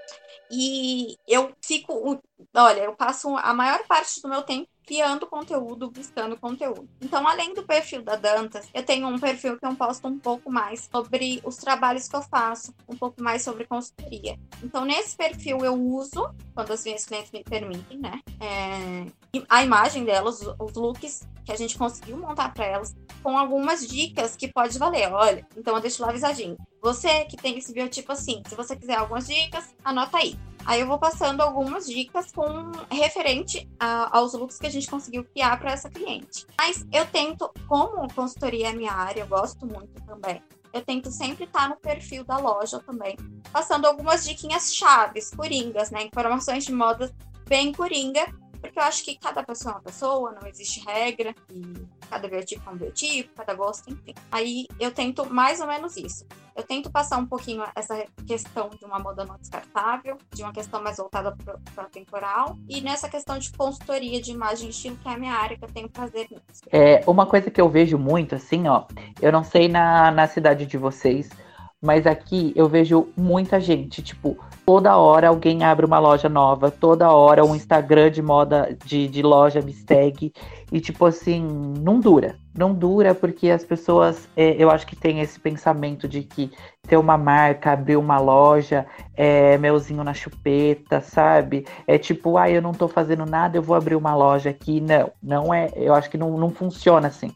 [0.50, 2.20] E eu fico
[2.54, 6.88] olha, eu passo a maior parte do meu tempo criando conteúdo, buscando conteúdo.
[6.98, 10.51] Então, além do perfil da Dantas, eu tenho um perfil que eu posto um pouco
[10.51, 14.38] mais sobre os trabalhos que eu faço, um pouco mais sobre consultoria.
[14.62, 18.18] Então, nesse perfil eu uso, quando as minhas clientes me permitem, né?
[18.40, 23.87] É, a imagem delas, os looks que a gente conseguiu montar para elas, com algumas
[23.87, 25.12] dicas que pode valer.
[25.12, 26.57] Olha, então eu deixo lá avisadinho.
[26.80, 30.38] Você que tem esse biotipo assim, se você quiser algumas dicas, anota aí.
[30.64, 35.24] Aí eu vou passando algumas dicas com referente a, aos looks que a gente conseguiu
[35.24, 36.46] criar para essa cliente.
[36.58, 40.42] Mas eu tento, como consultoria é minha área, eu gosto muito também.
[40.72, 43.16] Eu tento sempre estar no perfil da loja também,
[43.50, 46.02] passando algumas diquinhas chaves, coringas, né?
[46.02, 47.10] Informações de moda
[47.48, 48.26] bem coringa,
[48.61, 52.68] porque eu acho que cada pessoa é uma pessoa, não existe regra, e cada biotipo
[52.68, 54.14] é um biotipo, cada gosto, enfim.
[54.31, 56.27] Aí eu tento mais ou menos isso.
[56.57, 60.83] Eu tento passar um pouquinho essa questão de uma moda não descartável, de uma questão
[60.83, 61.37] mais voltada
[61.75, 65.16] para o temporal, e nessa questão de consultoria de imagem e estilo, que é a
[65.18, 66.62] minha área que eu tenho prazer nisso.
[66.73, 68.85] É, uma coisa que eu vejo muito, assim, ó,
[69.23, 71.31] eu não sei na, na cidade de vocês,
[71.80, 74.36] mas aqui eu vejo muita gente, tipo,
[74.66, 79.22] toda hora alguém abre uma loja nova, toda hora um Instagram de moda de, de
[79.22, 80.32] loja me segue.
[80.72, 81.42] E tipo assim,
[81.80, 82.36] não dura.
[82.59, 86.51] Não dura porque as pessoas, é, eu acho que tem esse pensamento de que
[86.88, 91.64] ter uma marca, abrir uma loja, é melzinho na chupeta, sabe?
[91.87, 94.81] É tipo, ah, eu não tô fazendo nada, eu vou abrir uma loja aqui.
[94.81, 97.31] Não, não é, eu acho que não, não funciona assim.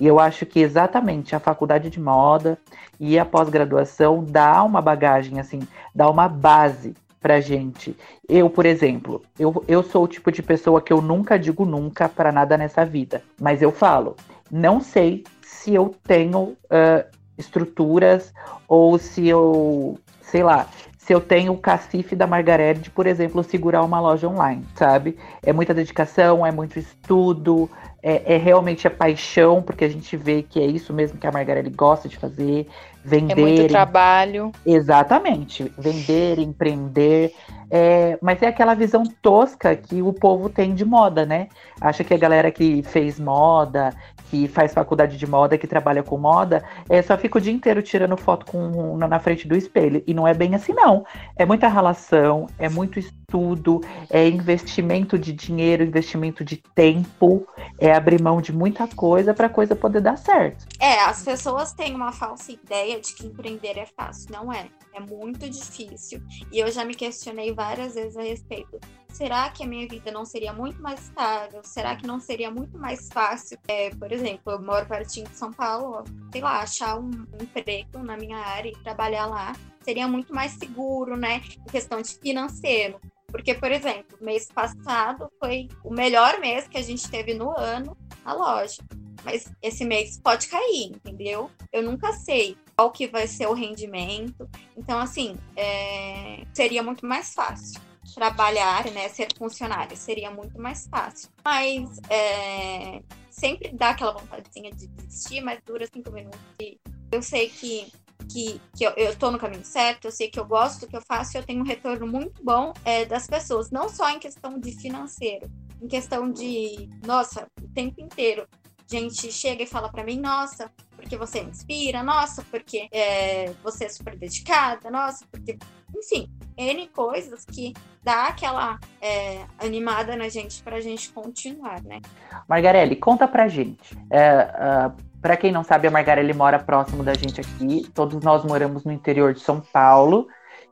[0.00, 2.58] E eu acho que exatamente a faculdade de moda
[2.98, 5.60] e a pós-graduação dá uma bagagem, assim,
[5.94, 7.96] dá uma base pra gente.
[8.28, 12.08] Eu, por exemplo, eu, eu sou o tipo de pessoa que eu nunca digo nunca
[12.08, 13.22] para nada nessa vida.
[13.40, 14.16] Mas eu falo,
[14.54, 17.04] não sei se eu tenho uh,
[17.36, 18.32] estruturas
[18.68, 23.82] ou se eu, sei lá, se eu tenho o cacife da Margareth, por exemplo, segurar
[23.82, 25.18] uma loja online, sabe?
[25.42, 27.68] É muita dedicação, é muito estudo,
[28.00, 31.32] é, é, realmente a paixão, porque a gente vê que é isso mesmo que a
[31.32, 32.68] Margarelli gosta de fazer,
[33.04, 33.32] vender.
[33.32, 34.52] É muito trabalho.
[34.64, 37.32] Exatamente, vender, empreender.
[37.76, 41.48] É, mas é aquela visão tosca que o povo tem de moda, né?
[41.80, 43.92] Acha que a galera que fez moda,
[44.30, 47.82] que faz faculdade de moda, que trabalha com moda, é, só fica o dia inteiro
[47.82, 50.04] tirando foto com, na frente do espelho.
[50.06, 51.04] E não é bem assim, não.
[51.34, 57.44] É muita relação, é muito estudo, é investimento de dinheiro, investimento de tempo,
[57.80, 60.64] é abrir mão de muita coisa para a coisa poder dar certo.
[60.78, 64.30] É, as pessoas têm uma falsa ideia de que empreender é fácil.
[64.30, 64.66] Não é.
[64.94, 66.22] É muito difícil.
[66.52, 67.63] E eu já me questionei várias
[67.94, 68.80] vezes a respeito.
[69.08, 71.62] Será que a minha vida não seria muito mais estável?
[71.62, 73.58] Será que não seria muito mais fácil?
[73.68, 78.16] É, por exemplo, eu moro pertinho de São Paulo, sei lá, achar um emprego na
[78.16, 79.52] minha área e trabalhar lá
[79.84, 81.42] seria muito mais seguro, né?
[81.58, 82.98] Em questão de financeiro.
[83.28, 87.96] Porque, por exemplo, mês passado foi o melhor mês que a gente teve no ano
[88.24, 88.82] na loja.
[89.24, 91.50] Mas esse mês pode cair, entendeu?
[91.72, 94.48] Eu nunca sei qual que vai ser o rendimento.
[94.76, 96.44] Então, assim, é...
[96.52, 97.80] seria muito mais fácil
[98.14, 101.28] trabalhar, né, ser funcionário, seria muito mais fácil.
[101.44, 106.38] Mas é, sempre dá aquela vontadezinha de desistir, mas dura cinco minutos.
[106.60, 106.78] E
[107.10, 107.90] eu sei que
[108.28, 111.02] que, que eu, estou no caminho certo, eu sei que eu gosto do que eu
[111.02, 114.58] faço e eu tenho um retorno muito bom é, das pessoas, não só em questão
[114.58, 118.46] de financeiro, em questão de, nossa, o tempo inteiro.
[118.90, 120.70] Gente chega e fala para mim, nossa,
[121.04, 125.58] porque você me inspira, nossa, porque é, você é super dedicada, nossa, porque.
[125.96, 132.00] Enfim, N coisas que dá aquela é, animada na gente pra gente continuar, né?
[132.48, 133.96] Margarelli, conta pra gente.
[134.10, 137.88] É, uh para quem não sabe, a Margarelli mora próximo da gente aqui.
[137.94, 140.28] Todos nós moramos no interior de São Paulo.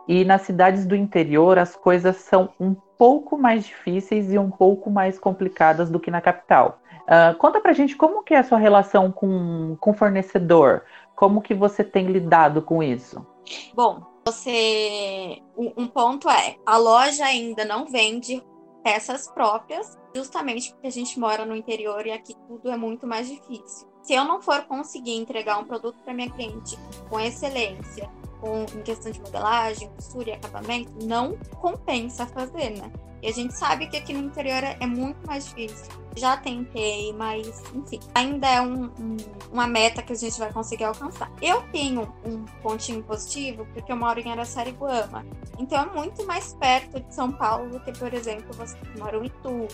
[0.07, 4.91] E nas cidades do interior as coisas são um pouco mais difíceis e um pouco
[4.91, 6.82] mais complicadas do que na capital.
[7.03, 10.83] Uh, conta pra gente como que é a sua relação com, com fornecedor.
[11.15, 13.27] Como que você tem lidado com isso?
[13.75, 15.43] Bom, você.
[15.57, 18.43] Um ponto é, a loja ainda não vende
[18.83, 23.29] peças próprias, justamente porque a gente mora no interior e aqui tudo é muito mais
[23.29, 23.89] difícil.
[24.03, 26.77] Se eu não for conseguir entregar um produto para minha cliente
[27.09, 28.11] com excelência,
[28.41, 32.91] com, em questão de modelagem, costura e acabamento, não compensa fazer, né?
[33.23, 35.87] E a gente sabe que aqui no interior é, muito mais difícil.
[36.17, 39.17] Já tentei, mas, enfim, ainda é um, um,
[39.51, 41.31] uma meta que a gente vai conseguir alcançar.
[41.41, 45.25] Eu tenho um pontinho positivo porque eu moro em Araçariguama.
[45.59, 49.27] Então é muito mais perto de São Paulo do que, por exemplo, você mora em
[49.27, 49.69] Itu,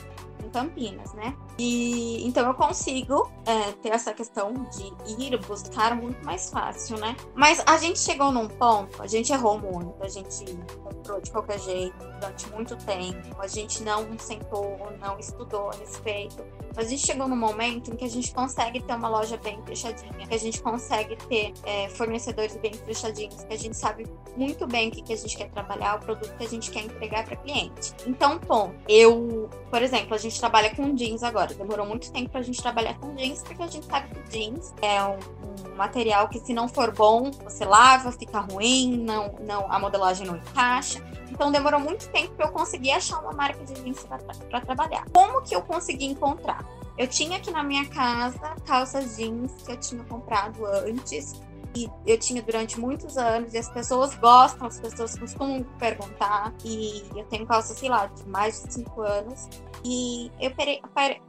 [0.44, 1.34] em Campinas, né?
[1.58, 7.16] E então eu consigo é, ter essa questão de ir buscar muito mais fácil, né?
[7.34, 10.44] Mas a gente chegou num ponto, a gente errou muito, a gente
[10.84, 16.44] comprou de qualquer jeito durante muito tempo a gente não sentou, não estudou a respeito.
[16.74, 19.60] Mas a gente chegou num momento em que a gente consegue ter uma loja bem
[19.64, 24.66] fechadinha, que a gente consegue ter é, fornecedores bem fechadinhos, que a gente sabe muito
[24.66, 27.24] bem o que, que a gente quer trabalhar, o produto que a gente quer entregar
[27.24, 27.92] para cliente.
[28.06, 31.52] Então, bom, eu, por exemplo, a gente trabalha com jeans agora.
[31.52, 34.72] Demorou muito tempo para a gente trabalhar com jeans, porque a gente sabe que jeans
[34.80, 39.72] é um, um material que, se não for bom, você lava, fica ruim, não, não,
[39.72, 41.02] a modelagem não encaixa.
[41.30, 45.04] Então demorou muito tempo para eu conseguir achar uma marca de jeans para trabalhar.
[45.12, 46.64] Como que eu consegui encontrar?
[46.98, 51.40] Eu tinha aqui na minha casa calças jeans que eu tinha comprado antes
[51.76, 57.04] e eu tinha durante muitos anos e as pessoas gostam, as pessoas costumam perguntar e
[57.14, 59.48] eu tenho calça, sei lá, de mais de cinco anos
[59.84, 60.82] e eu parei,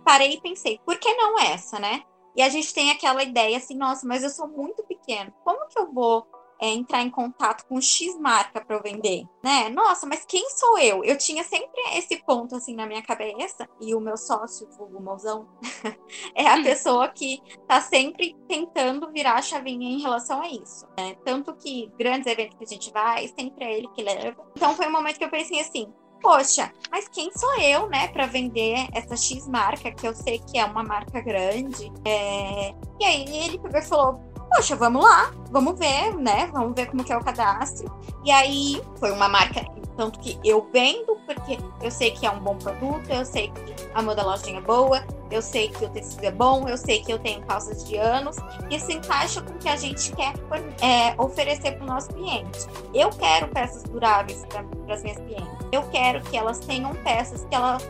[0.04, 2.02] parei e pensei, por que não essa, né?
[2.36, 5.80] E a gente tem aquela ideia assim, nossa, mas eu sou muito pequeno, como que
[5.80, 6.28] eu vou
[6.62, 9.70] é, entrar em contato com X marca para eu vender, né?
[9.70, 11.04] Nossa, mas quem sou eu?
[11.04, 15.48] Eu tinha sempre esse ponto assim na minha cabeça e o meu sócio, o mozão,
[16.36, 20.86] é a pessoa que tá sempre tentando virar a chavinha em relação a isso.
[20.98, 21.16] Né?
[21.24, 24.46] Tanto que grandes eventos que a gente vai, sempre é ele que leva.
[24.56, 28.26] Então foi um momento que eu pensei assim, poxa, mas quem sou eu, né, para
[28.26, 31.92] vender essa X marca, que eu sei que é uma marca grande?
[32.06, 32.74] É...
[33.00, 36.48] E aí ele pegou e falou: poxa, vamos lá, vamos ver, né?
[36.52, 37.92] Vamos ver como que é o cadastro.
[38.26, 39.64] E aí foi uma marca,
[40.00, 43.76] tanto que eu vendo, porque eu sei que é um bom produto, eu sei que
[43.94, 47.20] a modelagem é boa, eu sei que o tecido é bom, eu sei que eu
[47.20, 48.38] tenho calças de anos,
[48.70, 50.34] e isso encaixa com o que a gente quer
[50.82, 52.66] é, oferecer para o nosso cliente.
[52.94, 55.68] Eu quero peças duráveis para as minhas clientes.
[55.70, 57.50] Eu quero que elas tenham peças que,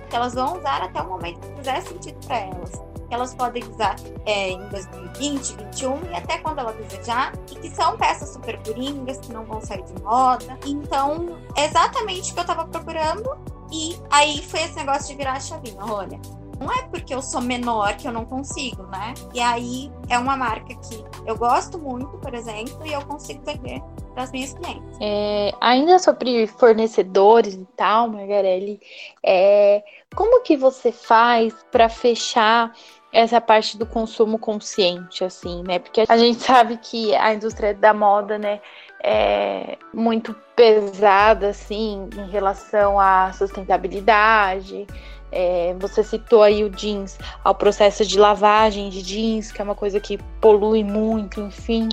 [0.10, 3.64] que elas vão usar até o momento que fizer sentido para elas que elas podem
[3.64, 3.96] usar
[4.26, 9.18] é, em 2020, 2021 e até quando ela desejar, e que são peças super coringas,
[9.18, 10.58] que não vão sair de moda.
[10.66, 13.38] Então, é exatamente o que eu tava procurando,
[13.72, 15.84] e aí foi esse negócio de virar a chavinha.
[15.84, 16.20] Olha,
[16.60, 19.14] não é porque eu sou menor que eu não consigo, né?
[19.34, 23.82] E aí é uma marca que eu gosto muito, por exemplo, e eu consigo vender
[24.14, 24.98] para as minhas clientes.
[25.00, 28.82] É, ainda sobre fornecedores e tal, Margarelli,
[29.24, 29.84] é,
[30.16, 32.74] como que você faz para fechar
[33.12, 35.80] essa parte do consumo consciente, assim, né?
[35.80, 38.60] Porque a gente sabe que a indústria da moda, né,
[39.04, 44.86] é muito pesada, assim, em relação à sustentabilidade.
[45.32, 49.76] É, você citou aí o jeans, ao processo de lavagem de jeans, que é uma
[49.76, 51.88] coisa que polui muito, enfim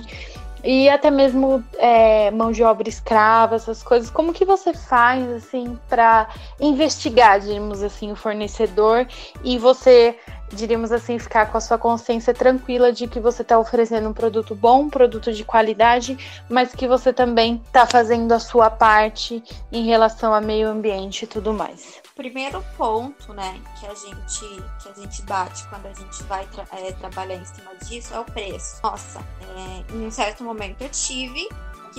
[0.63, 4.09] e até mesmo é, mão de obra escrava, essas coisas.
[4.09, 6.27] Como que você faz assim para
[6.59, 9.07] investigar, diríamos assim, o fornecedor
[9.43, 10.17] e você,
[10.51, 14.55] diríamos assim, ficar com a sua consciência tranquila de que você está oferecendo um produto
[14.55, 16.17] bom, um produto de qualidade,
[16.49, 21.27] mas que você também está fazendo a sua parte em relação ao meio ambiente e
[21.27, 26.23] tudo mais primeiro ponto, né, que a gente que a gente bate quando a gente
[26.23, 28.79] vai tra é, trabalhar em cima disso é o preço.
[28.83, 31.47] Nossa, é, em um certo momento eu tive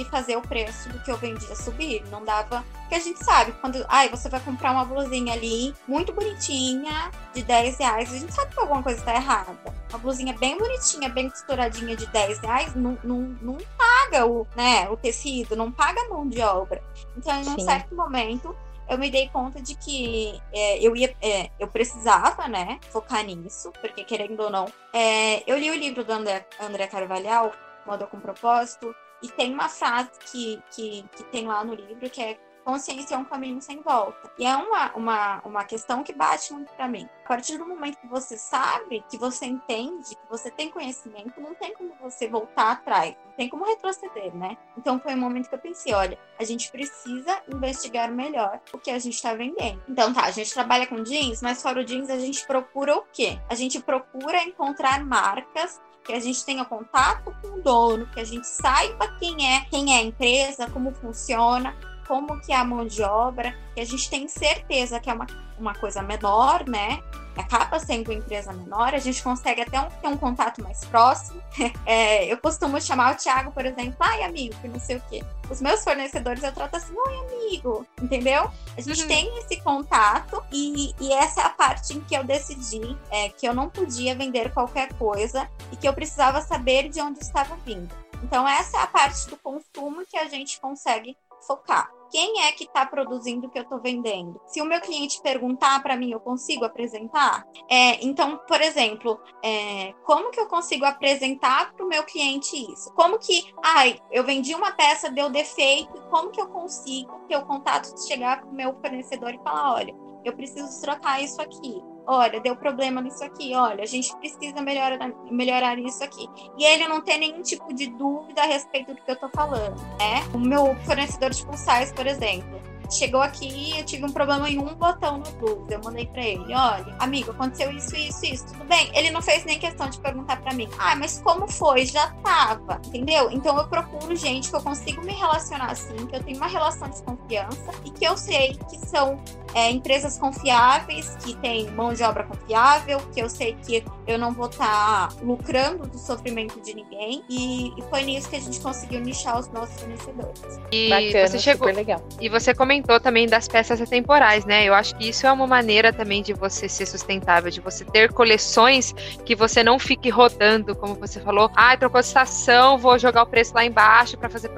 [0.04, 2.04] que fazer o preço do que eu vendia subir.
[2.10, 2.64] Não dava.
[2.80, 3.84] Porque a gente sabe, quando.
[3.88, 8.54] Ai, você vai comprar uma blusinha ali, muito bonitinha, de 10 reais, a gente sabe
[8.54, 9.56] que alguma coisa está errada.
[9.90, 14.88] Uma blusinha bem bonitinha, bem costuradinha de 10 reais, não, não, não paga o, né,
[14.88, 16.82] o tecido, não paga a mão de obra.
[17.16, 17.64] Então, em um Sim.
[17.64, 18.54] certo momento,
[18.88, 23.70] eu me dei conta de que é, eu ia, é, eu precisava, né, focar nisso,
[23.80, 27.52] porque querendo ou não, é, eu li o livro do André, André Carvalhal,
[27.86, 32.22] Moda com Propósito, e tem uma frase que, que, que tem lá no livro que
[32.22, 34.30] é consciência é um caminho sem volta.
[34.38, 37.08] E é uma, uma, uma questão que bate muito para mim.
[37.24, 41.54] A partir do momento que você sabe, que você entende, que você tem conhecimento, não
[41.54, 44.58] tem como você voltar atrás, não tem como retroceder, né?
[44.76, 48.90] Então foi um momento que eu pensei, olha, a gente precisa investigar melhor o que
[48.90, 49.82] a gente está vendendo.
[49.88, 53.04] Então tá, a gente trabalha com jeans, mas fora o jeans a gente procura o
[53.10, 53.40] quê?
[53.48, 58.24] A gente procura encontrar marcas que a gente tenha contato com o dono, que a
[58.24, 62.86] gente saiba quem é, quem é a empresa, como funciona, como que é a mão
[62.86, 65.26] de obra, que a gente tem certeza que é uma,
[65.58, 67.02] uma coisa menor, né?
[67.36, 71.40] Acaba sendo uma empresa menor, a gente consegue até um, ter um contato mais próximo.
[71.86, 75.24] É, eu costumo chamar o Thiago, por exemplo, ai amigo, que não sei o quê.
[75.50, 78.50] Os meus fornecedores eu trato assim, oi amigo, entendeu?
[78.76, 79.08] A gente uhum.
[79.08, 83.46] tem esse contato e, e, essa é a parte em que eu decidi é, que
[83.46, 87.92] eu não podia vender qualquer coisa e que eu precisava saber de onde estava vindo.
[88.22, 91.16] Então, essa é a parte do consumo que a gente consegue
[91.46, 91.90] focar.
[92.10, 94.40] Quem é que está produzindo o que eu estou vendendo?
[94.46, 97.46] Se o meu cliente perguntar para mim, eu consigo apresentar?
[97.68, 102.92] É, então, por exemplo, é, como que eu consigo apresentar para o meu cliente isso?
[102.94, 107.46] Como que, ai, eu vendi uma peça, deu defeito, como que eu consigo ter o
[107.46, 109.94] contato de chegar para o meu fornecedor e falar, olha,
[110.24, 111.82] eu preciso trocar isso aqui.
[112.10, 113.54] Olha, deu problema nisso aqui.
[113.54, 116.26] Olha, a gente precisa melhorar, melhorar isso aqui.
[116.56, 119.76] E ele não tem nenhum tipo de dúvida a respeito do que eu tô falando,
[119.98, 120.24] né?
[120.32, 122.58] O meu fornecedor de pulsais, por exemplo,
[122.90, 125.70] chegou aqui eu tive um problema em um botão no Blues.
[125.70, 128.46] Eu mandei para ele: olha, amigo, aconteceu isso, isso, isso.
[128.46, 128.90] Tudo bem?
[128.94, 131.86] Ele não fez nem questão de perguntar para mim: ah, mas como foi?
[131.86, 133.30] Já tava, entendeu?
[133.30, 136.88] Então eu procuro gente que eu consigo me relacionar assim, que eu tenho uma relação
[136.88, 139.20] de confiança e que eu sei que são
[139.54, 144.32] é, empresas confiáveis, que tem mão de obra confiável, que eu sei que eu não
[144.32, 147.22] vou estar tá lucrando do sofrimento de ninguém.
[147.28, 150.42] E, e, foi nisso que a gente conseguiu nichar os nossos fornecedores.
[150.72, 152.02] E Bacana, você chegou, legal.
[152.20, 154.64] E você comentou também das peças atemporais, né?
[154.64, 158.12] Eu acho que isso é uma maneira também de você ser sustentável, de você ter
[158.12, 158.92] coleções
[159.24, 163.26] que você não fique rodando, como você falou, ah, trocou de estação, vou jogar o
[163.26, 164.50] preço lá embaixo para fazer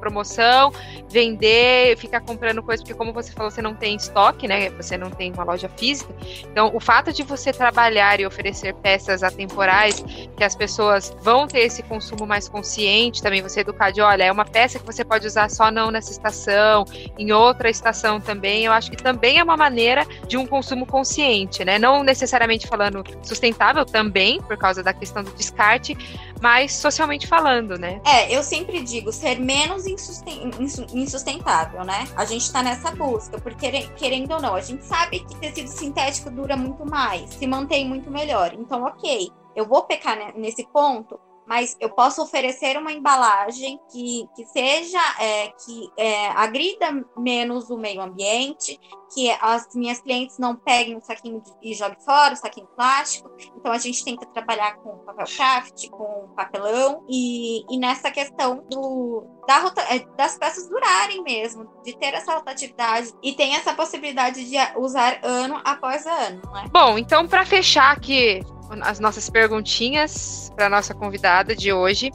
[0.00, 0.72] promoção,
[1.08, 4.70] vender, ficar comprando coisas, porque como você falou, você não tem estoque, né?
[4.70, 6.12] Você não tem uma loja física.
[6.50, 10.04] Então, o fato de você trabalhar e oferecer peças atemporais,
[10.36, 14.32] que as pessoas vão ter esse consumo mais consciente, também você educar de, olha, é
[14.32, 16.84] uma peça que você pode usar só não nessa estação,
[17.18, 18.64] em outra estação também.
[18.64, 21.78] Eu acho que também é uma maneira de um consumo consciente, né?
[21.78, 25.96] Não necessariamente falando sustentável também, por causa da questão do descarte,
[26.40, 28.00] mas socialmente falando, né?
[28.04, 32.06] É, eu sempre digo ser menos insustentável, né?
[32.16, 34.54] A gente tá nessa busca, porque querendo ou não.
[34.54, 38.52] A gente sabe que tecido sintético dura muito mais, se mantém muito melhor.
[38.54, 44.44] Então, ok, eu vou pecar nesse ponto, mas eu posso oferecer uma embalagem que, que
[44.46, 48.78] seja é, que é, agrida menos o meio ambiente,
[49.14, 53.30] que as minhas clientes não peguem o saquinho e joguem fora, o saquinho plástico.
[53.56, 59.24] Então a gente tenta trabalhar com papel craft, com papelão e, e nessa questão do,
[59.46, 64.44] da rota, é, das peças durarem mesmo, de ter essa rotatividade e tem essa possibilidade
[64.44, 66.66] de usar ano após ano, né?
[66.72, 68.40] Bom, então para fechar aqui
[68.82, 72.10] as nossas perguntinhas para nossa convidada de hoje.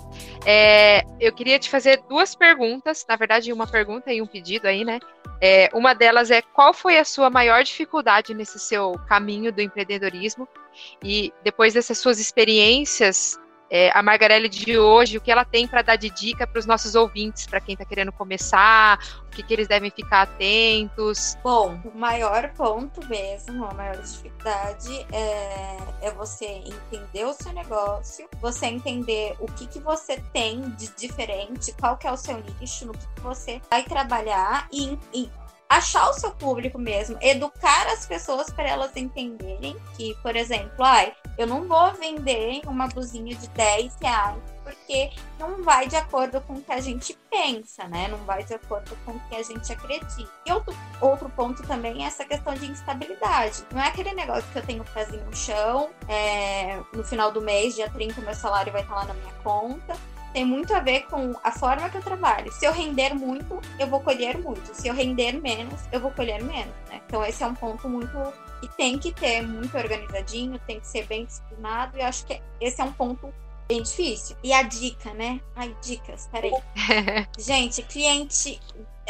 [0.46, 4.84] É, eu queria te fazer duas perguntas, na verdade, uma pergunta e um pedido aí,
[4.84, 5.00] né?
[5.40, 10.48] É, uma delas é qual foi a sua maior dificuldade nesse seu caminho do empreendedorismo?
[11.04, 13.40] E depois dessas suas experiências
[13.71, 16.65] é, a Margarelle de hoje, o que ela tem para dar de dica para os
[16.65, 21.38] nossos ouvintes, para quem está querendo começar, o que, que, eles devem ficar atentos?
[21.41, 28.27] Bom, o maior ponto mesmo, a maior dificuldade é, é você entender o seu negócio,
[28.41, 32.86] você entender o que, que você tem de diferente, qual que é o seu nicho,
[32.86, 35.29] no que, que você vai trabalhar e, e
[35.71, 41.13] achar o seu público mesmo, educar as pessoas para elas entenderem que, por exemplo, ai,
[41.38, 46.53] eu não vou vender uma blusinha de 10 reais porque não vai de acordo com
[46.53, 48.07] o que a gente pensa, né?
[48.10, 50.29] Não vai de acordo com o que a gente acredita.
[50.45, 53.65] E outro, outro ponto também é essa questão de instabilidade.
[53.73, 57.75] Não é aquele negócio que eu tenho pezinho no chão, é, no final do mês,
[57.75, 59.97] dia 30, meu salário vai estar lá na minha conta
[60.34, 62.52] tem muito a ver com a forma que eu trabalho.
[62.52, 64.74] Se eu render muito, eu vou colher muito.
[64.74, 67.02] Se eu render menos, eu vou colher menos, né?
[67.06, 68.17] Então esse é um ponto muito
[68.62, 72.80] que tem que ter muito organizadinho, tem que ser bem disciplinado e acho que esse
[72.80, 73.34] é um ponto
[73.67, 74.36] bem difícil.
[74.44, 75.41] E a dica, né?
[75.56, 76.52] Ai, dicas, peraí.
[77.38, 78.60] Gente, cliente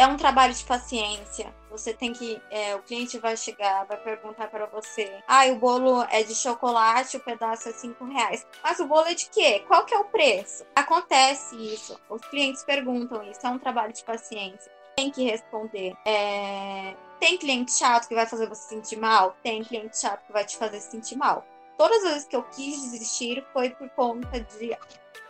[0.01, 1.53] é um trabalho de paciência.
[1.69, 2.41] Você tem que.
[2.49, 7.17] É, o cliente vai chegar, vai perguntar para você: ah, o bolo é de chocolate,
[7.17, 8.45] o pedaço é cinco reais.
[8.63, 9.63] Mas o bolo é de quê?
[9.67, 10.65] Qual que é o preço?
[10.75, 11.99] Acontece isso.
[12.09, 13.39] Os clientes perguntam isso.
[13.43, 14.71] É um trabalho de paciência.
[14.95, 15.95] Tem que responder.
[16.05, 16.95] É...
[17.19, 19.35] Tem cliente chato que vai fazer você sentir mal?
[19.43, 21.45] Tem cliente chato que vai te fazer sentir mal.
[21.77, 24.75] Todas as vezes que eu quis desistir foi por conta de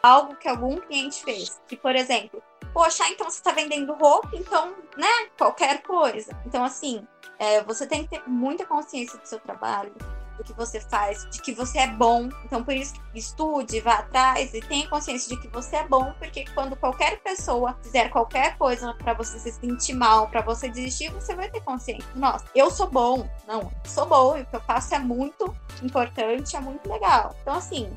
[0.01, 1.61] algo que algum cliente fez.
[1.67, 2.41] Que, por exemplo,
[2.73, 6.31] poxa, então você está vendendo roupa, então, né, qualquer coisa.
[6.45, 7.05] Então, assim,
[7.37, 9.93] é, você tem que ter muita consciência do seu trabalho,
[10.41, 12.29] do que você faz, de que você é bom.
[12.43, 16.45] Então, por isso, estude, vá atrás e tenha consciência de que você é bom, porque
[16.53, 21.35] quando qualquer pessoa fizer qualquer coisa para você se sentir mal, para você desistir, você
[21.35, 22.07] vai ter consciência.
[22.15, 23.29] Nossa, eu sou bom.
[23.47, 27.35] Não, sou bom e o que eu faço é muito importante, é muito legal.
[27.41, 27.91] Então, assim,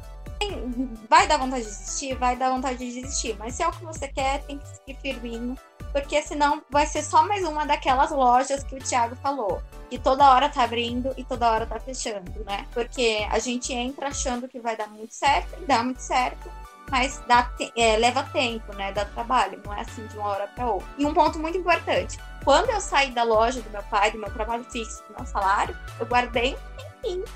[1.09, 3.37] vai dar vontade de desistir, vai dar vontade de desistir.
[3.38, 5.57] Mas se é o que você quer, tem que seguir firminho.
[5.94, 9.62] Porque senão vai ser só mais uma daquelas lojas que o Thiago falou.
[9.88, 12.66] Que toda hora tá abrindo e toda hora tá fechando, né?
[12.74, 16.50] Porque a gente entra achando que vai dar muito certo, dá muito certo.
[16.90, 18.90] Mas dá, é, leva tempo, né?
[18.90, 20.88] Dá trabalho, não é assim de uma hora para outra.
[20.98, 24.33] E um ponto muito importante: quando eu saí da loja do meu pai, do meu
[24.33, 26.58] trabalho fixo, do meu salário, eu guardei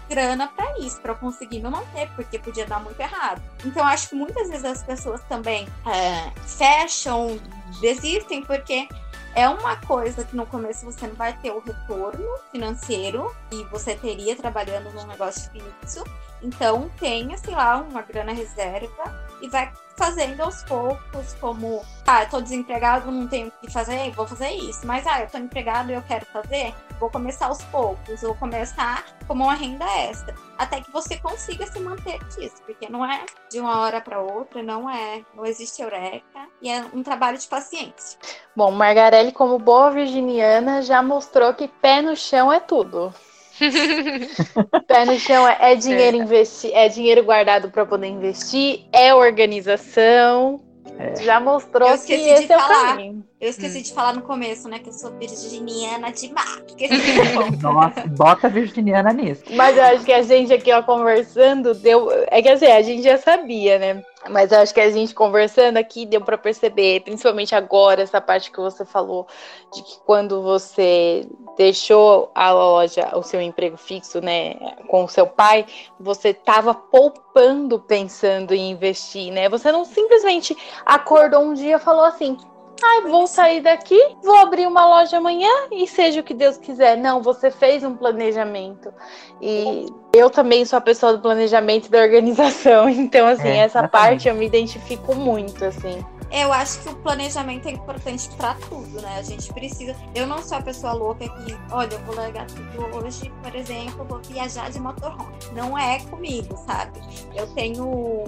[0.09, 3.43] grana para isso, para conseguir me manter, porque podia dar muito errado.
[3.65, 7.39] Então, acho que muitas vezes as pessoas também é, fecham,
[7.81, 8.89] desistem, porque
[9.35, 13.95] é uma coisa que no começo você não vai ter o retorno financeiro e você
[13.95, 16.03] teria trabalhando num negócio fixo.
[16.43, 22.31] Então tenha, sei lá, uma grana reserva e vai fazendo aos poucos, como, ah, eu
[22.31, 24.87] tô desempregado, não tenho o que fazer, vou fazer isso.
[24.87, 29.05] Mas, ah, eu tô empregado e eu quero fazer, vou começar aos poucos, vou começar
[29.27, 30.35] como uma renda extra.
[30.57, 34.63] Até que você consiga se manter disso, porque não é de uma hora para outra,
[34.63, 38.19] não é, não existe eureka, e é um trabalho de paciência.
[38.55, 43.15] Bom, Margarelli, como boa virginiana, já mostrou que pé no chão é tudo.
[44.87, 46.21] Pé no chão é, é dinheiro é.
[46.21, 50.63] investir, é dinheiro guardado para poder investir, é organização.
[50.99, 51.17] É.
[51.23, 53.25] Já mostrou que esse é o caminho.
[53.41, 53.83] Eu esqueci hum.
[53.83, 54.79] de falar no começo, né?
[54.79, 56.33] Que eu sou virginiana de
[57.63, 59.45] Nossa, bota virginiana nisso.
[59.51, 62.11] Mas eu acho que a gente aqui, ó, conversando, deu.
[62.29, 64.03] É que assim, a gente já sabia, né?
[64.31, 68.51] Mas eu acho que a gente conversando aqui deu para perceber, principalmente agora, essa parte
[68.51, 69.27] que você falou,
[69.73, 71.27] de que quando você
[71.57, 74.55] deixou a loja, o seu emprego fixo, né,
[74.89, 75.67] com o seu pai,
[75.99, 79.49] você estava poupando pensando em investir, né?
[79.49, 82.37] Você não simplesmente acordou um dia e falou assim:
[82.83, 86.97] Ai, vou sair daqui, vou abrir uma loja amanhã e seja o que Deus quiser.
[86.97, 88.93] Não, você fez um planejamento.
[89.41, 92.89] E eu também sou a pessoa do planejamento e da organização.
[93.09, 96.05] Então, assim, é, essa parte eu me identifico muito, assim.
[96.31, 99.17] Eu acho que o planejamento é importante para tudo, né?
[99.19, 99.97] A gente precisa.
[100.15, 104.05] Eu não sou a pessoa louca que, olha, eu vou largar tudo hoje, por exemplo,
[104.05, 105.33] vou viajar de motorhome.
[105.55, 107.01] Não é comigo, sabe?
[107.35, 108.27] Eu tenho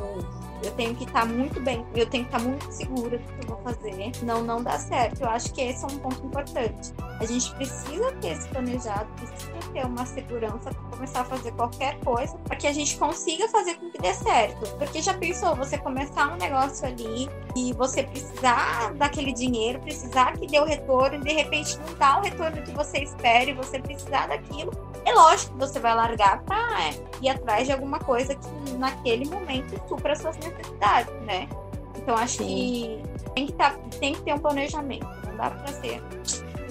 [0.63, 3.25] eu tenho que estar tá muito bem, eu tenho que estar tá muito segura do
[3.25, 5.23] que eu vou fazer, senão não dá certo.
[5.23, 6.93] Eu acho que esse é um ponto importante.
[7.21, 11.99] A gente precisa ter esse planejado, precisa ter uma segurança para começar a fazer qualquer
[12.01, 14.77] coisa, para que a gente consiga fazer com que dê certo.
[14.77, 20.47] Porque já pensou você começar um negócio ali e você precisar daquele dinheiro, precisar que
[20.47, 23.79] dê o retorno, e de repente não dá o retorno que você espera e você
[23.79, 24.73] precisar daquilo.
[25.05, 29.29] É lógico que você vai largar para é, ir atrás de alguma coisa que naquele
[29.29, 31.49] momento supra suas necessidades necessidades, né?
[31.97, 32.47] Então acho Sim.
[32.47, 36.03] que tem que, tá, tem que ter um planejamento, não dá para ser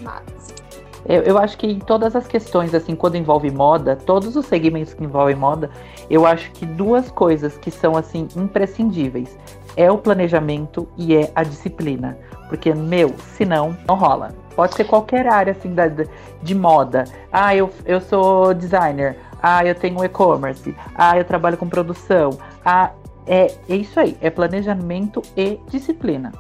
[0.01, 0.23] nada.
[0.35, 0.59] Assim.
[1.05, 4.93] Eu, eu acho que em todas as questões, assim, quando envolve moda, todos os segmentos
[4.93, 5.69] que envolvem moda,
[6.09, 9.37] eu acho que duas coisas que são, assim, imprescindíveis.
[9.77, 12.17] É o planejamento e é a disciplina.
[12.49, 14.35] Porque, meu, senão, não rola.
[14.55, 17.05] Pode ser qualquer área, assim, da, de moda.
[17.31, 19.17] Ah, eu, eu sou designer.
[19.41, 20.75] Ah, eu tenho e-commerce.
[20.95, 22.37] Ah, eu trabalho com produção.
[22.65, 22.91] Ah,
[23.29, 26.31] é, é isso aí, é planejamento e disciplina.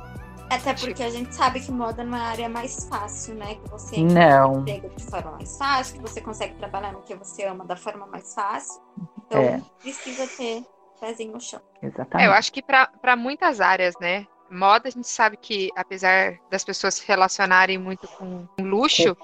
[0.49, 3.53] Até porque a gente sabe que moda não é a área mais fácil, né?
[3.53, 4.61] Que você não.
[4.61, 8.07] emprego de forma mais fácil, que você consegue trabalhar no que você ama da forma
[8.07, 8.81] mais fácil.
[9.27, 9.61] Então, é.
[9.79, 10.65] precisa ter
[10.99, 11.61] pezinho no chão.
[11.83, 12.25] Exatamente.
[12.25, 14.25] É, eu acho que para muitas áreas, né?
[14.49, 19.15] Moda, a gente sabe que, apesar das pessoas se relacionarem muito com luxo.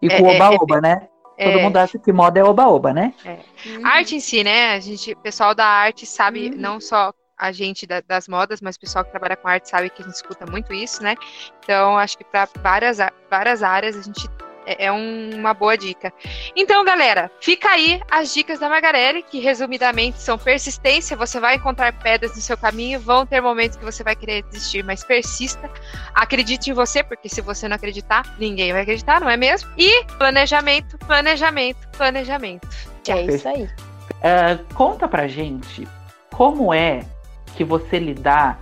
[0.00, 1.08] E com é, oba-oba, é, né?
[1.38, 1.62] Todo é.
[1.62, 3.14] mundo acha que moda é oba-oba, né?
[3.24, 3.38] É.
[3.66, 3.86] Uhum.
[3.86, 4.74] Arte em si, né?
[4.74, 6.56] A gente, o pessoal da arte sabe, uhum.
[6.56, 9.88] não só a gente da, das modas, mas o pessoal que trabalha com arte sabe
[9.88, 11.14] que a gente escuta muito isso, né?
[11.62, 12.98] Então, acho que para várias,
[13.30, 14.28] várias áreas a gente
[14.68, 16.12] é, é um, uma boa dica.
[16.54, 21.92] Então, galera, fica aí as dicas da Margarelli, que resumidamente são persistência, você vai encontrar
[21.92, 25.70] pedras no seu caminho, vão ter momentos que você vai querer desistir, mas persista,
[26.14, 29.70] acredite em você, porque se você não acreditar, ninguém vai acreditar, não é mesmo?
[29.78, 32.68] E planejamento, planejamento, planejamento.
[33.08, 33.62] É isso aí.
[33.62, 35.88] Uh, conta pra gente
[36.34, 37.04] como é
[37.56, 38.60] que você lidar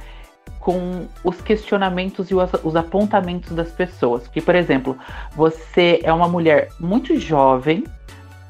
[0.66, 4.24] com os questionamentos e os, os apontamentos das pessoas.
[4.24, 4.98] Porque, por exemplo,
[5.36, 7.84] você é uma mulher muito jovem,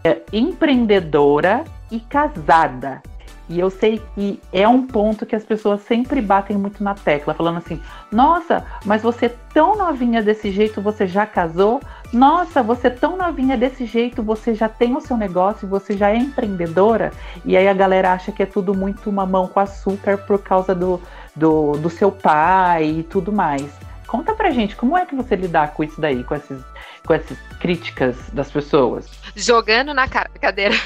[0.03, 3.03] é empreendedora e casada.
[3.51, 7.35] E eu sei que é um ponto que as pessoas sempre batem muito na tecla,
[7.35, 11.81] falando assim: nossa, mas você é tão novinha desse jeito, você já casou?
[12.13, 16.11] Nossa, você é tão novinha desse jeito, você já tem o seu negócio, você já
[16.11, 17.13] é empreendedora?
[17.45, 21.01] E aí a galera acha que é tudo muito mamão com açúcar por causa do,
[21.37, 23.71] do, do seu pai e tudo mais.
[24.07, 26.63] Conta pra gente como é que você lidar com isso daí, com, esses,
[27.05, 29.11] com essas críticas das pessoas.
[29.35, 30.75] Jogando na cadeira.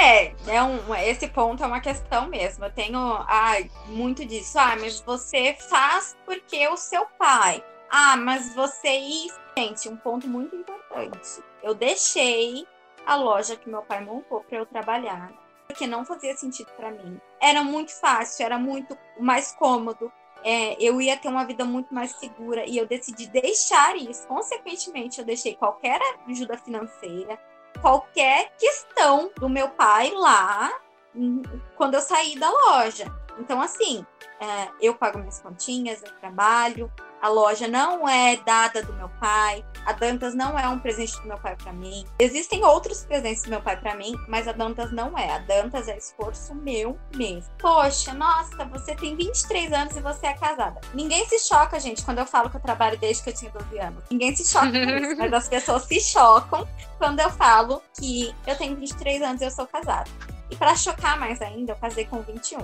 [0.00, 2.64] É, é um, esse ponto é uma questão mesmo.
[2.64, 4.56] Eu tenho ai, muito disso.
[4.56, 7.64] Ah, mas você faz porque o seu pai.
[7.90, 8.96] Ah, mas você.
[9.58, 11.42] Gente, um ponto muito importante.
[11.64, 12.64] Eu deixei
[13.04, 15.32] a loja que meu pai montou para eu trabalhar
[15.68, 17.20] porque não fazia sentido para mim.
[17.38, 20.10] Era muito fácil, era muito mais cômodo.
[20.42, 24.26] É, eu ia ter uma vida muito mais segura e eu decidi deixar isso.
[24.26, 27.38] Consequentemente, eu deixei qualquer ajuda financeira,
[27.82, 30.72] qualquer questão do meu pai lá
[31.14, 31.42] hum,
[31.76, 33.04] quando eu saí da loja.
[33.38, 34.06] Então, assim,
[34.40, 36.90] é, eu pago minhas continhas, eu trabalho,
[37.20, 39.64] A loja não é dada do meu pai.
[39.84, 42.04] A Dantas não é um presente do meu pai para mim.
[42.18, 45.30] Existem outros presentes do meu pai para mim, mas a Dantas não é.
[45.30, 47.50] A Dantas é esforço meu mesmo.
[47.58, 50.80] Poxa, nossa, você tem 23 anos e você é casada.
[50.94, 53.78] Ninguém se choca, gente, quando eu falo que eu trabalho desde que eu tinha 12
[53.78, 54.04] anos.
[54.10, 58.56] Ninguém se choca com isso, mas as pessoas se chocam quando eu falo que eu
[58.56, 60.08] tenho 23 anos e eu sou casada.
[60.50, 62.58] E para chocar mais ainda, eu casei com 21.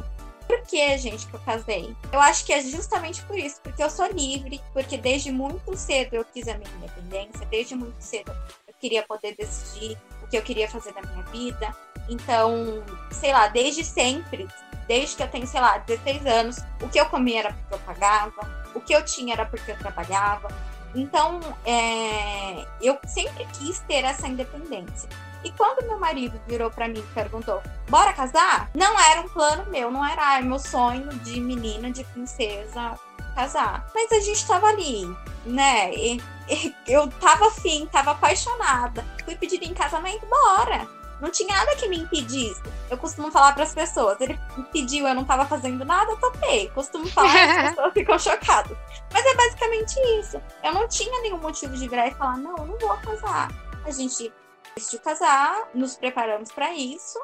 [0.46, 1.94] Por que, gente, que eu casei?
[2.12, 6.14] Eu acho que é justamente por isso, porque eu sou livre, porque desde muito cedo
[6.14, 8.32] eu quis a minha independência, desde muito cedo
[8.66, 11.74] eu queria poder decidir o que eu queria fazer da minha vida.
[12.08, 14.46] Então, sei lá, desde sempre,
[14.86, 17.78] desde que eu tenho, sei lá, 16 anos, o que eu comia era porque eu
[17.78, 20.48] pagava, o que eu tinha era porque eu trabalhava.
[20.94, 25.08] Então, é, eu sempre quis ter essa independência.
[25.42, 28.70] E quando meu marido virou para mim e perguntou: bora casar?
[28.74, 32.98] Não era um plano meu, não era ai, meu sonho de menina, de princesa
[33.34, 33.86] casar.
[33.94, 35.04] Mas a gente tava ali,
[35.44, 35.92] né?
[35.92, 39.04] E, e, eu tava afim, tava apaixonada.
[39.24, 40.86] Fui pedir em casamento, bora.
[41.20, 42.62] Não tinha nada que me impedisse.
[42.90, 44.38] Eu costumo falar para as pessoas, ele
[44.72, 46.68] pediu, eu não tava fazendo nada, eu topei.
[46.70, 48.76] Costumo falar, as pessoas ficam chocadas.
[49.12, 50.40] Mas é basicamente isso.
[50.62, 53.48] Eu não tinha nenhum motivo de virar e falar, não, eu não vou casar.
[53.84, 54.32] A gente
[54.74, 57.18] decidiu casar, nos preparamos para isso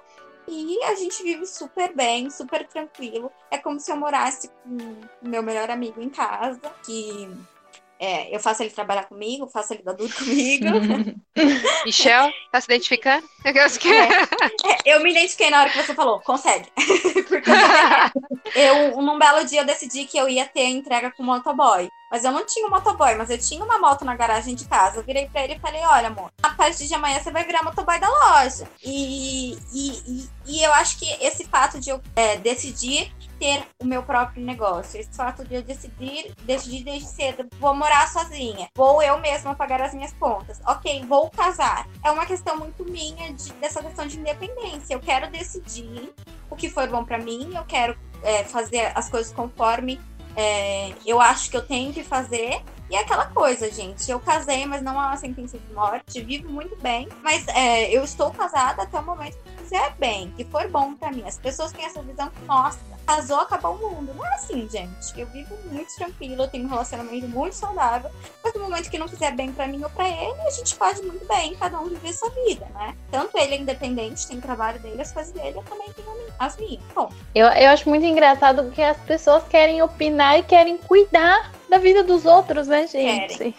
[0.47, 3.31] e a gente vive super bem, super tranquilo.
[3.51, 4.77] É como se eu morasse com
[5.23, 7.31] o meu melhor amigo em casa, que
[8.01, 10.65] é, eu faço ele trabalhar comigo, faço ele dar duro comigo.
[11.85, 13.29] Michel, tá se identificando?
[13.45, 16.69] É, é, eu me identifiquei na hora que você falou, consegue.
[17.29, 17.51] Porque
[18.55, 21.89] eu, num belo dia, eu decidi que eu ia ter entrega com o motoboy.
[22.11, 24.99] Mas eu não tinha um motoboy, mas eu tinha uma moto na garagem de casa.
[24.99, 27.63] Eu virei pra ele e falei: olha, amor, a partir de amanhã você vai virar
[27.63, 28.69] motoboy da loja.
[28.83, 34.03] E, e, e, eu acho que esse fato de eu é, decidir ter o meu
[34.03, 39.19] próprio negócio, esse fato de eu decidir, decidir desde cedo, vou morar sozinha, vou eu
[39.19, 41.89] mesma pagar as minhas contas, ok, vou casar.
[42.05, 44.93] É uma questão muito minha de, dessa questão de independência.
[44.93, 46.13] Eu quero decidir
[46.51, 49.99] o que for bom para mim, eu quero é, fazer as coisas conforme
[50.37, 52.63] é, eu acho que eu tenho que fazer.
[52.91, 54.11] E é aquela coisa, gente.
[54.11, 56.21] Eu casei, mas não há uma sentença de morte.
[56.23, 57.09] Vivo muito bem.
[57.23, 61.13] Mas é, eu estou casada até o momento que fizer bem, que for bom para
[61.13, 61.23] mim.
[61.25, 64.15] As pessoas têm essa visão que, nossa, casou, acabou o mundo.
[64.15, 65.19] Não é assim, gente.
[65.19, 68.11] Eu vivo muito tranquilo, eu tenho um relacionamento muito saudável.
[68.43, 71.03] Mas no momento que não fizer bem para mim ou para ele, a gente pode
[71.03, 72.97] muito bem cada um viver sua vida, né?
[73.11, 76.57] Tanto ele é independente, tem o trabalho dele, as coisas dele, eu também tenho as
[76.57, 76.83] minhas.
[76.95, 77.11] Bom.
[77.35, 82.03] Eu, eu acho muito engraçado que as pessoas querem opinar e querem cuidar da vida
[82.03, 83.37] dos outros, né, gente?
[83.37, 83.55] Querem.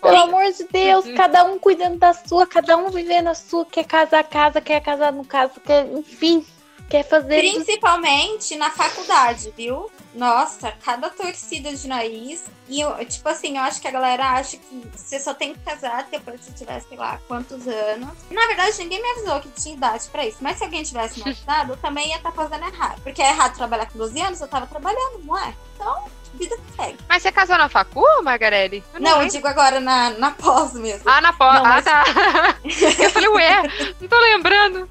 [0.00, 3.84] Pelo amor de Deus, cada um cuidando da sua, cada um vivendo a sua, quer
[3.84, 6.46] casar casa, quer casar no caso, quer, enfim,
[6.88, 7.38] quer fazer.
[7.38, 9.90] Principalmente na faculdade, viu?
[10.14, 12.44] Nossa, cada torcida de nariz.
[12.68, 15.60] E eu, tipo assim, eu acho que a galera acha que você só tem que
[15.60, 18.08] casar depois que você tiver, sei lá, quantos anos.
[18.30, 20.38] Na verdade, ninguém me avisou que tinha idade pra isso.
[20.40, 23.00] Mas se alguém tivesse me avisado, eu também ia estar tá fazendo errado.
[23.02, 25.54] Porque é errado trabalhar com 12 anos, eu tava trabalhando, não é?
[25.74, 26.98] Então, vida segue.
[27.08, 28.82] Mas você casou na facu, Margarelli?
[28.94, 31.08] Eu não, não eu digo agora na, na pós mesmo.
[31.08, 31.56] Ah, na pós.
[31.56, 31.84] ah, mas...
[31.84, 32.04] tá.
[33.04, 33.62] eu falei, ué,
[34.00, 34.88] não tô lembrando.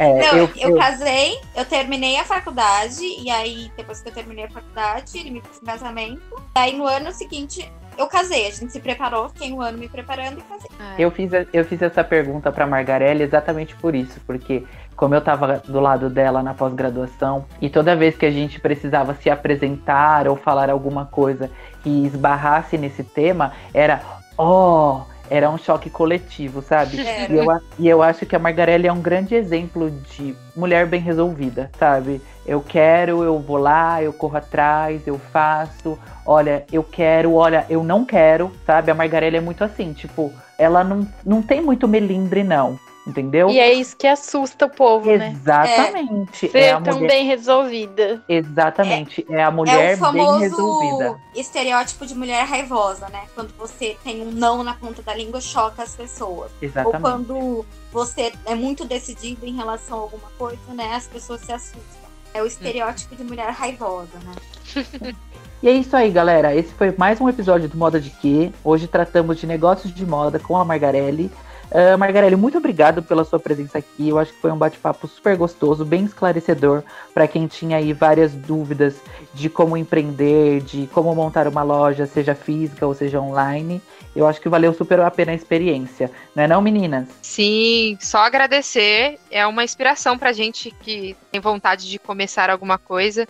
[0.00, 4.14] É, não, eu, eu, eu, casei, eu terminei a faculdade, e aí, depois que eu
[4.14, 6.42] terminei a faculdade, ele me pediu um casamento.
[6.54, 10.38] Aí no ano seguinte, eu casei, a gente se preparou, fiquei um ano me preparando
[10.38, 10.70] e casei.
[10.80, 10.94] Ah.
[10.98, 14.64] Eu fiz, eu fiz essa pergunta pra Margarelli exatamente por isso, porque
[14.96, 19.14] como eu tava do lado dela na pós-graduação, e toda vez que a gente precisava
[19.16, 21.50] se apresentar ou falar alguma coisa
[21.82, 24.00] que esbarrasse nesse tema, era,
[24.38, 25.02] ó.
[25.02, 26.98] Oh, era um choque coletivo, sabe?
[27.30, 27.46] E eu,
[27.78, 32.20] e eu acho que a Margarelli é um grande exemplo de mulher bem resolvida, sabe?
[32.44, 35.98] Eu quero, eu vou lá, eu corro atrás, eu faço.
[36.26, 38.90] Olha, eu quero, olha, eu não quero, sabe?
[38.90, 42.78] A Margarelli é muito assim, tipo, ela não, não tem muito melindre, não
[43.10, 43.50] entendeu?
[43.50, 45.32] E é isso que assusta o povo, né?
[45.32, 46.46] Exatamente.
[46.46, 46.48] É.
[46.48, 47.08] Ser é tão mulher...
[47.08, 48.22] bem resolvida.
[48.28, 49.26] Exatamente.
[49.28, 51.20] É, é a mulher é o bem resolvida.
[51.34, 53.24] estereótipo de mulher raivosa, né?
[53.34, 56.50] Quando você tem um não na ponta da língua, choca as pessoas.
[56.62, 56.96] Exatamente.
[56.96, 60.94] Ou quando você é muito decidido em relação a alguma coisa, né?
[60.94, 62.00] As pessoas se assustam.
[62.32, 65.14] É o estereótipo de mulher raivosa, né?
[65.62, 66.54] E é isso aí, galera.
[66.56, 68.50] Esse foi mais um episódio do Moda de Quê.
[68.64, 71.30] Hoje tratamos de negócios de moda com a Margarelli.
[71.70, 74.08] Uh, Margarelli, muito obrigado pela sua presença aqui.
[74.08, 76.82] Eu acho que foi um bate-papo super gostoso, bem esclarecedor
[77.14, 78.96] para quem tinha aí várias dúvidas
[79.32, 83.80] de como empreender, de como montar uma loja, seja física ou seja online.
[84.16, 87.06] Eu acho que valeu super a pena a experiência, não é não, meninas?
[87.22, 89.20] Sim, só agradecer.
[89.30, 93.28] É uma inspiração pra gente que tem vontade de começar alguma coisa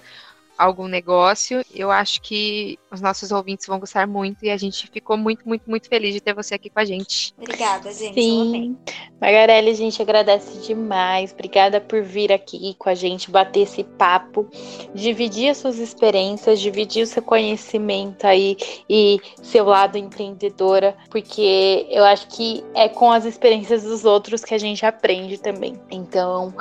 [0.60, 1.64] algum negócio.
[1.74, 5.68] Eu acho que os nossos ouvintes vão gostar muito e a gente ficou muito, muito,
[5.68, 7.34] muito feliz de ter você aqui com a gente.
[7.38, 8.14] Obrigada, gente.
[8.14, 8.76] Sim.
[9.20, 11.32] Margarelle, a gente agradece demais.
[11.32, 14.48] Obrigada por vir aqui com a gente, bater esse papo,
[14.94, 18.56] dividir as suas experiências, dividir o seu conhecimento aí
[18.88, 24.54] e seu lado empreendedora, porque eu acho que é com as experiências dos outros que
[24.54, 25.80] a gente aprende também.
[25.90, 26.54] Então,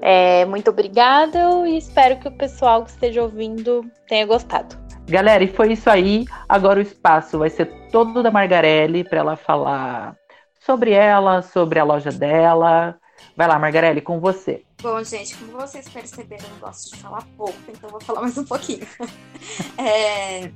[0.00, 4.76] é, muito obrigada e espero que o pessoal que esteja ouvindo tenha gostado.
[5.08, 6.24] Galera, e foi isso aí.
[6.48, 10.16] Agora o espaço vai ser todo da Margarelle para ela falar
[10.60, 12.98] sobre ela, sobre a loja dela.
[13.36, 14.64] Vai lá, Margarelle, com você.
[14.82, 18.44] Bom, gente, como vocês perceberam, eu gosto de falar pouco, então vou falar mais um
[18.44, 18.86] pouquinho.
[19.78, 20.50] é,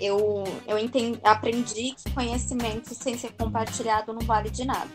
[0.00, 4.90] eu eu entendi, aprendi que conhecimento sem ser compartilhado não vale de nada.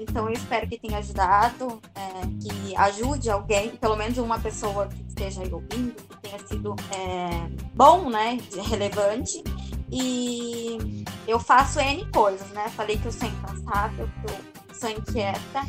[0.00, 5.02] Então eu espero que tenha ajudado, é, que ajude alguém, pelo menos uma pessoa que
[5.08, 8.38] esteja aí ouvindo, que tenha sido é, bom, né,
[8.68, 9.44] relevante.
[9.92, 12.68] E eu faço N coisas, né?
[12.70, 15.66] Falei que eu sou incansável, que eu sou inquieta.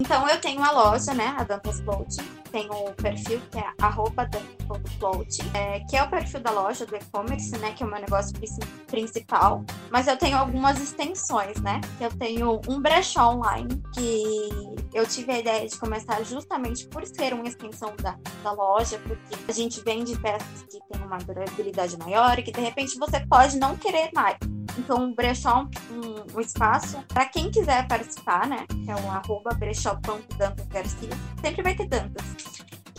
[0.00, 4.28] Então eu tenho a loja, né, a Dantas Clothing tem o perfil que é arroba
[5.54, 7.72] é, que é o perfil da loja do e-commerce, né?
[7.72, 8.32] Que é o meu negócio
[8.86, 9.64] principal.
[9.90, 11.80] Mas eu tenho algumas extensões, né?
[12.00, 14.48] Eu tenho um brechó online que
[14.94, 19.36] eu tive a ideia de começar justamente por ser uma extensão da, da loja, porque
[19.48, 23.56] a gente vende peças que têm uma durabilidade maior e que de repente você pode
[23.56, 24.36] não querer mais.
[24.78, 28.66] Então, brechó um, um espaço para quem quiser participar, né?
[28.84, 31.10] Que é o arroba brechó.dantasgarcia.
[31.40, 32.24] Sempre vai ter Dantas.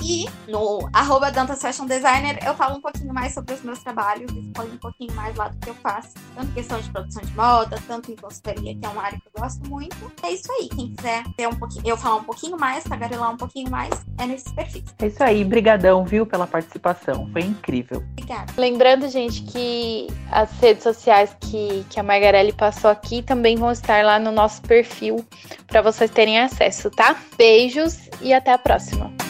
[0.04, 4.30] E no arroba Dantas Fashion Designer eu falo um pouquinho mais sobre os meus trabalhos,
[4.32, 7.82] exponho um pouquinho mais lá do que eu faço, tanto questão de produção de moda,
[7.88, 10.12] tanto em consultoria, que é uma área que eu gosto muito.
[10.22, 10.68] É isso aí.
[10.68, 14.26] Quem quiser ter um pouquinho, eu falar um pouquinho mais, tagarelar um pouquinho mais, é
[14.26, 14.84] nesses perfis.
[15.00, 17.30] É isso aí, brigadão, viu, pela participação.
[17.32, 18.04] Foi incrível.
[18.12, 18.52] Obrigada.
[18.58, 24.04] Lembrando, gente, que as redes sociais que, que a Margarelli passou aqui também vão estar
[24.04, 25.26] lá no nosso perfil
[25.68, 27.16] para vocês terem acesso, tá?
[27.38, 29.23] Beijos e até a próxima.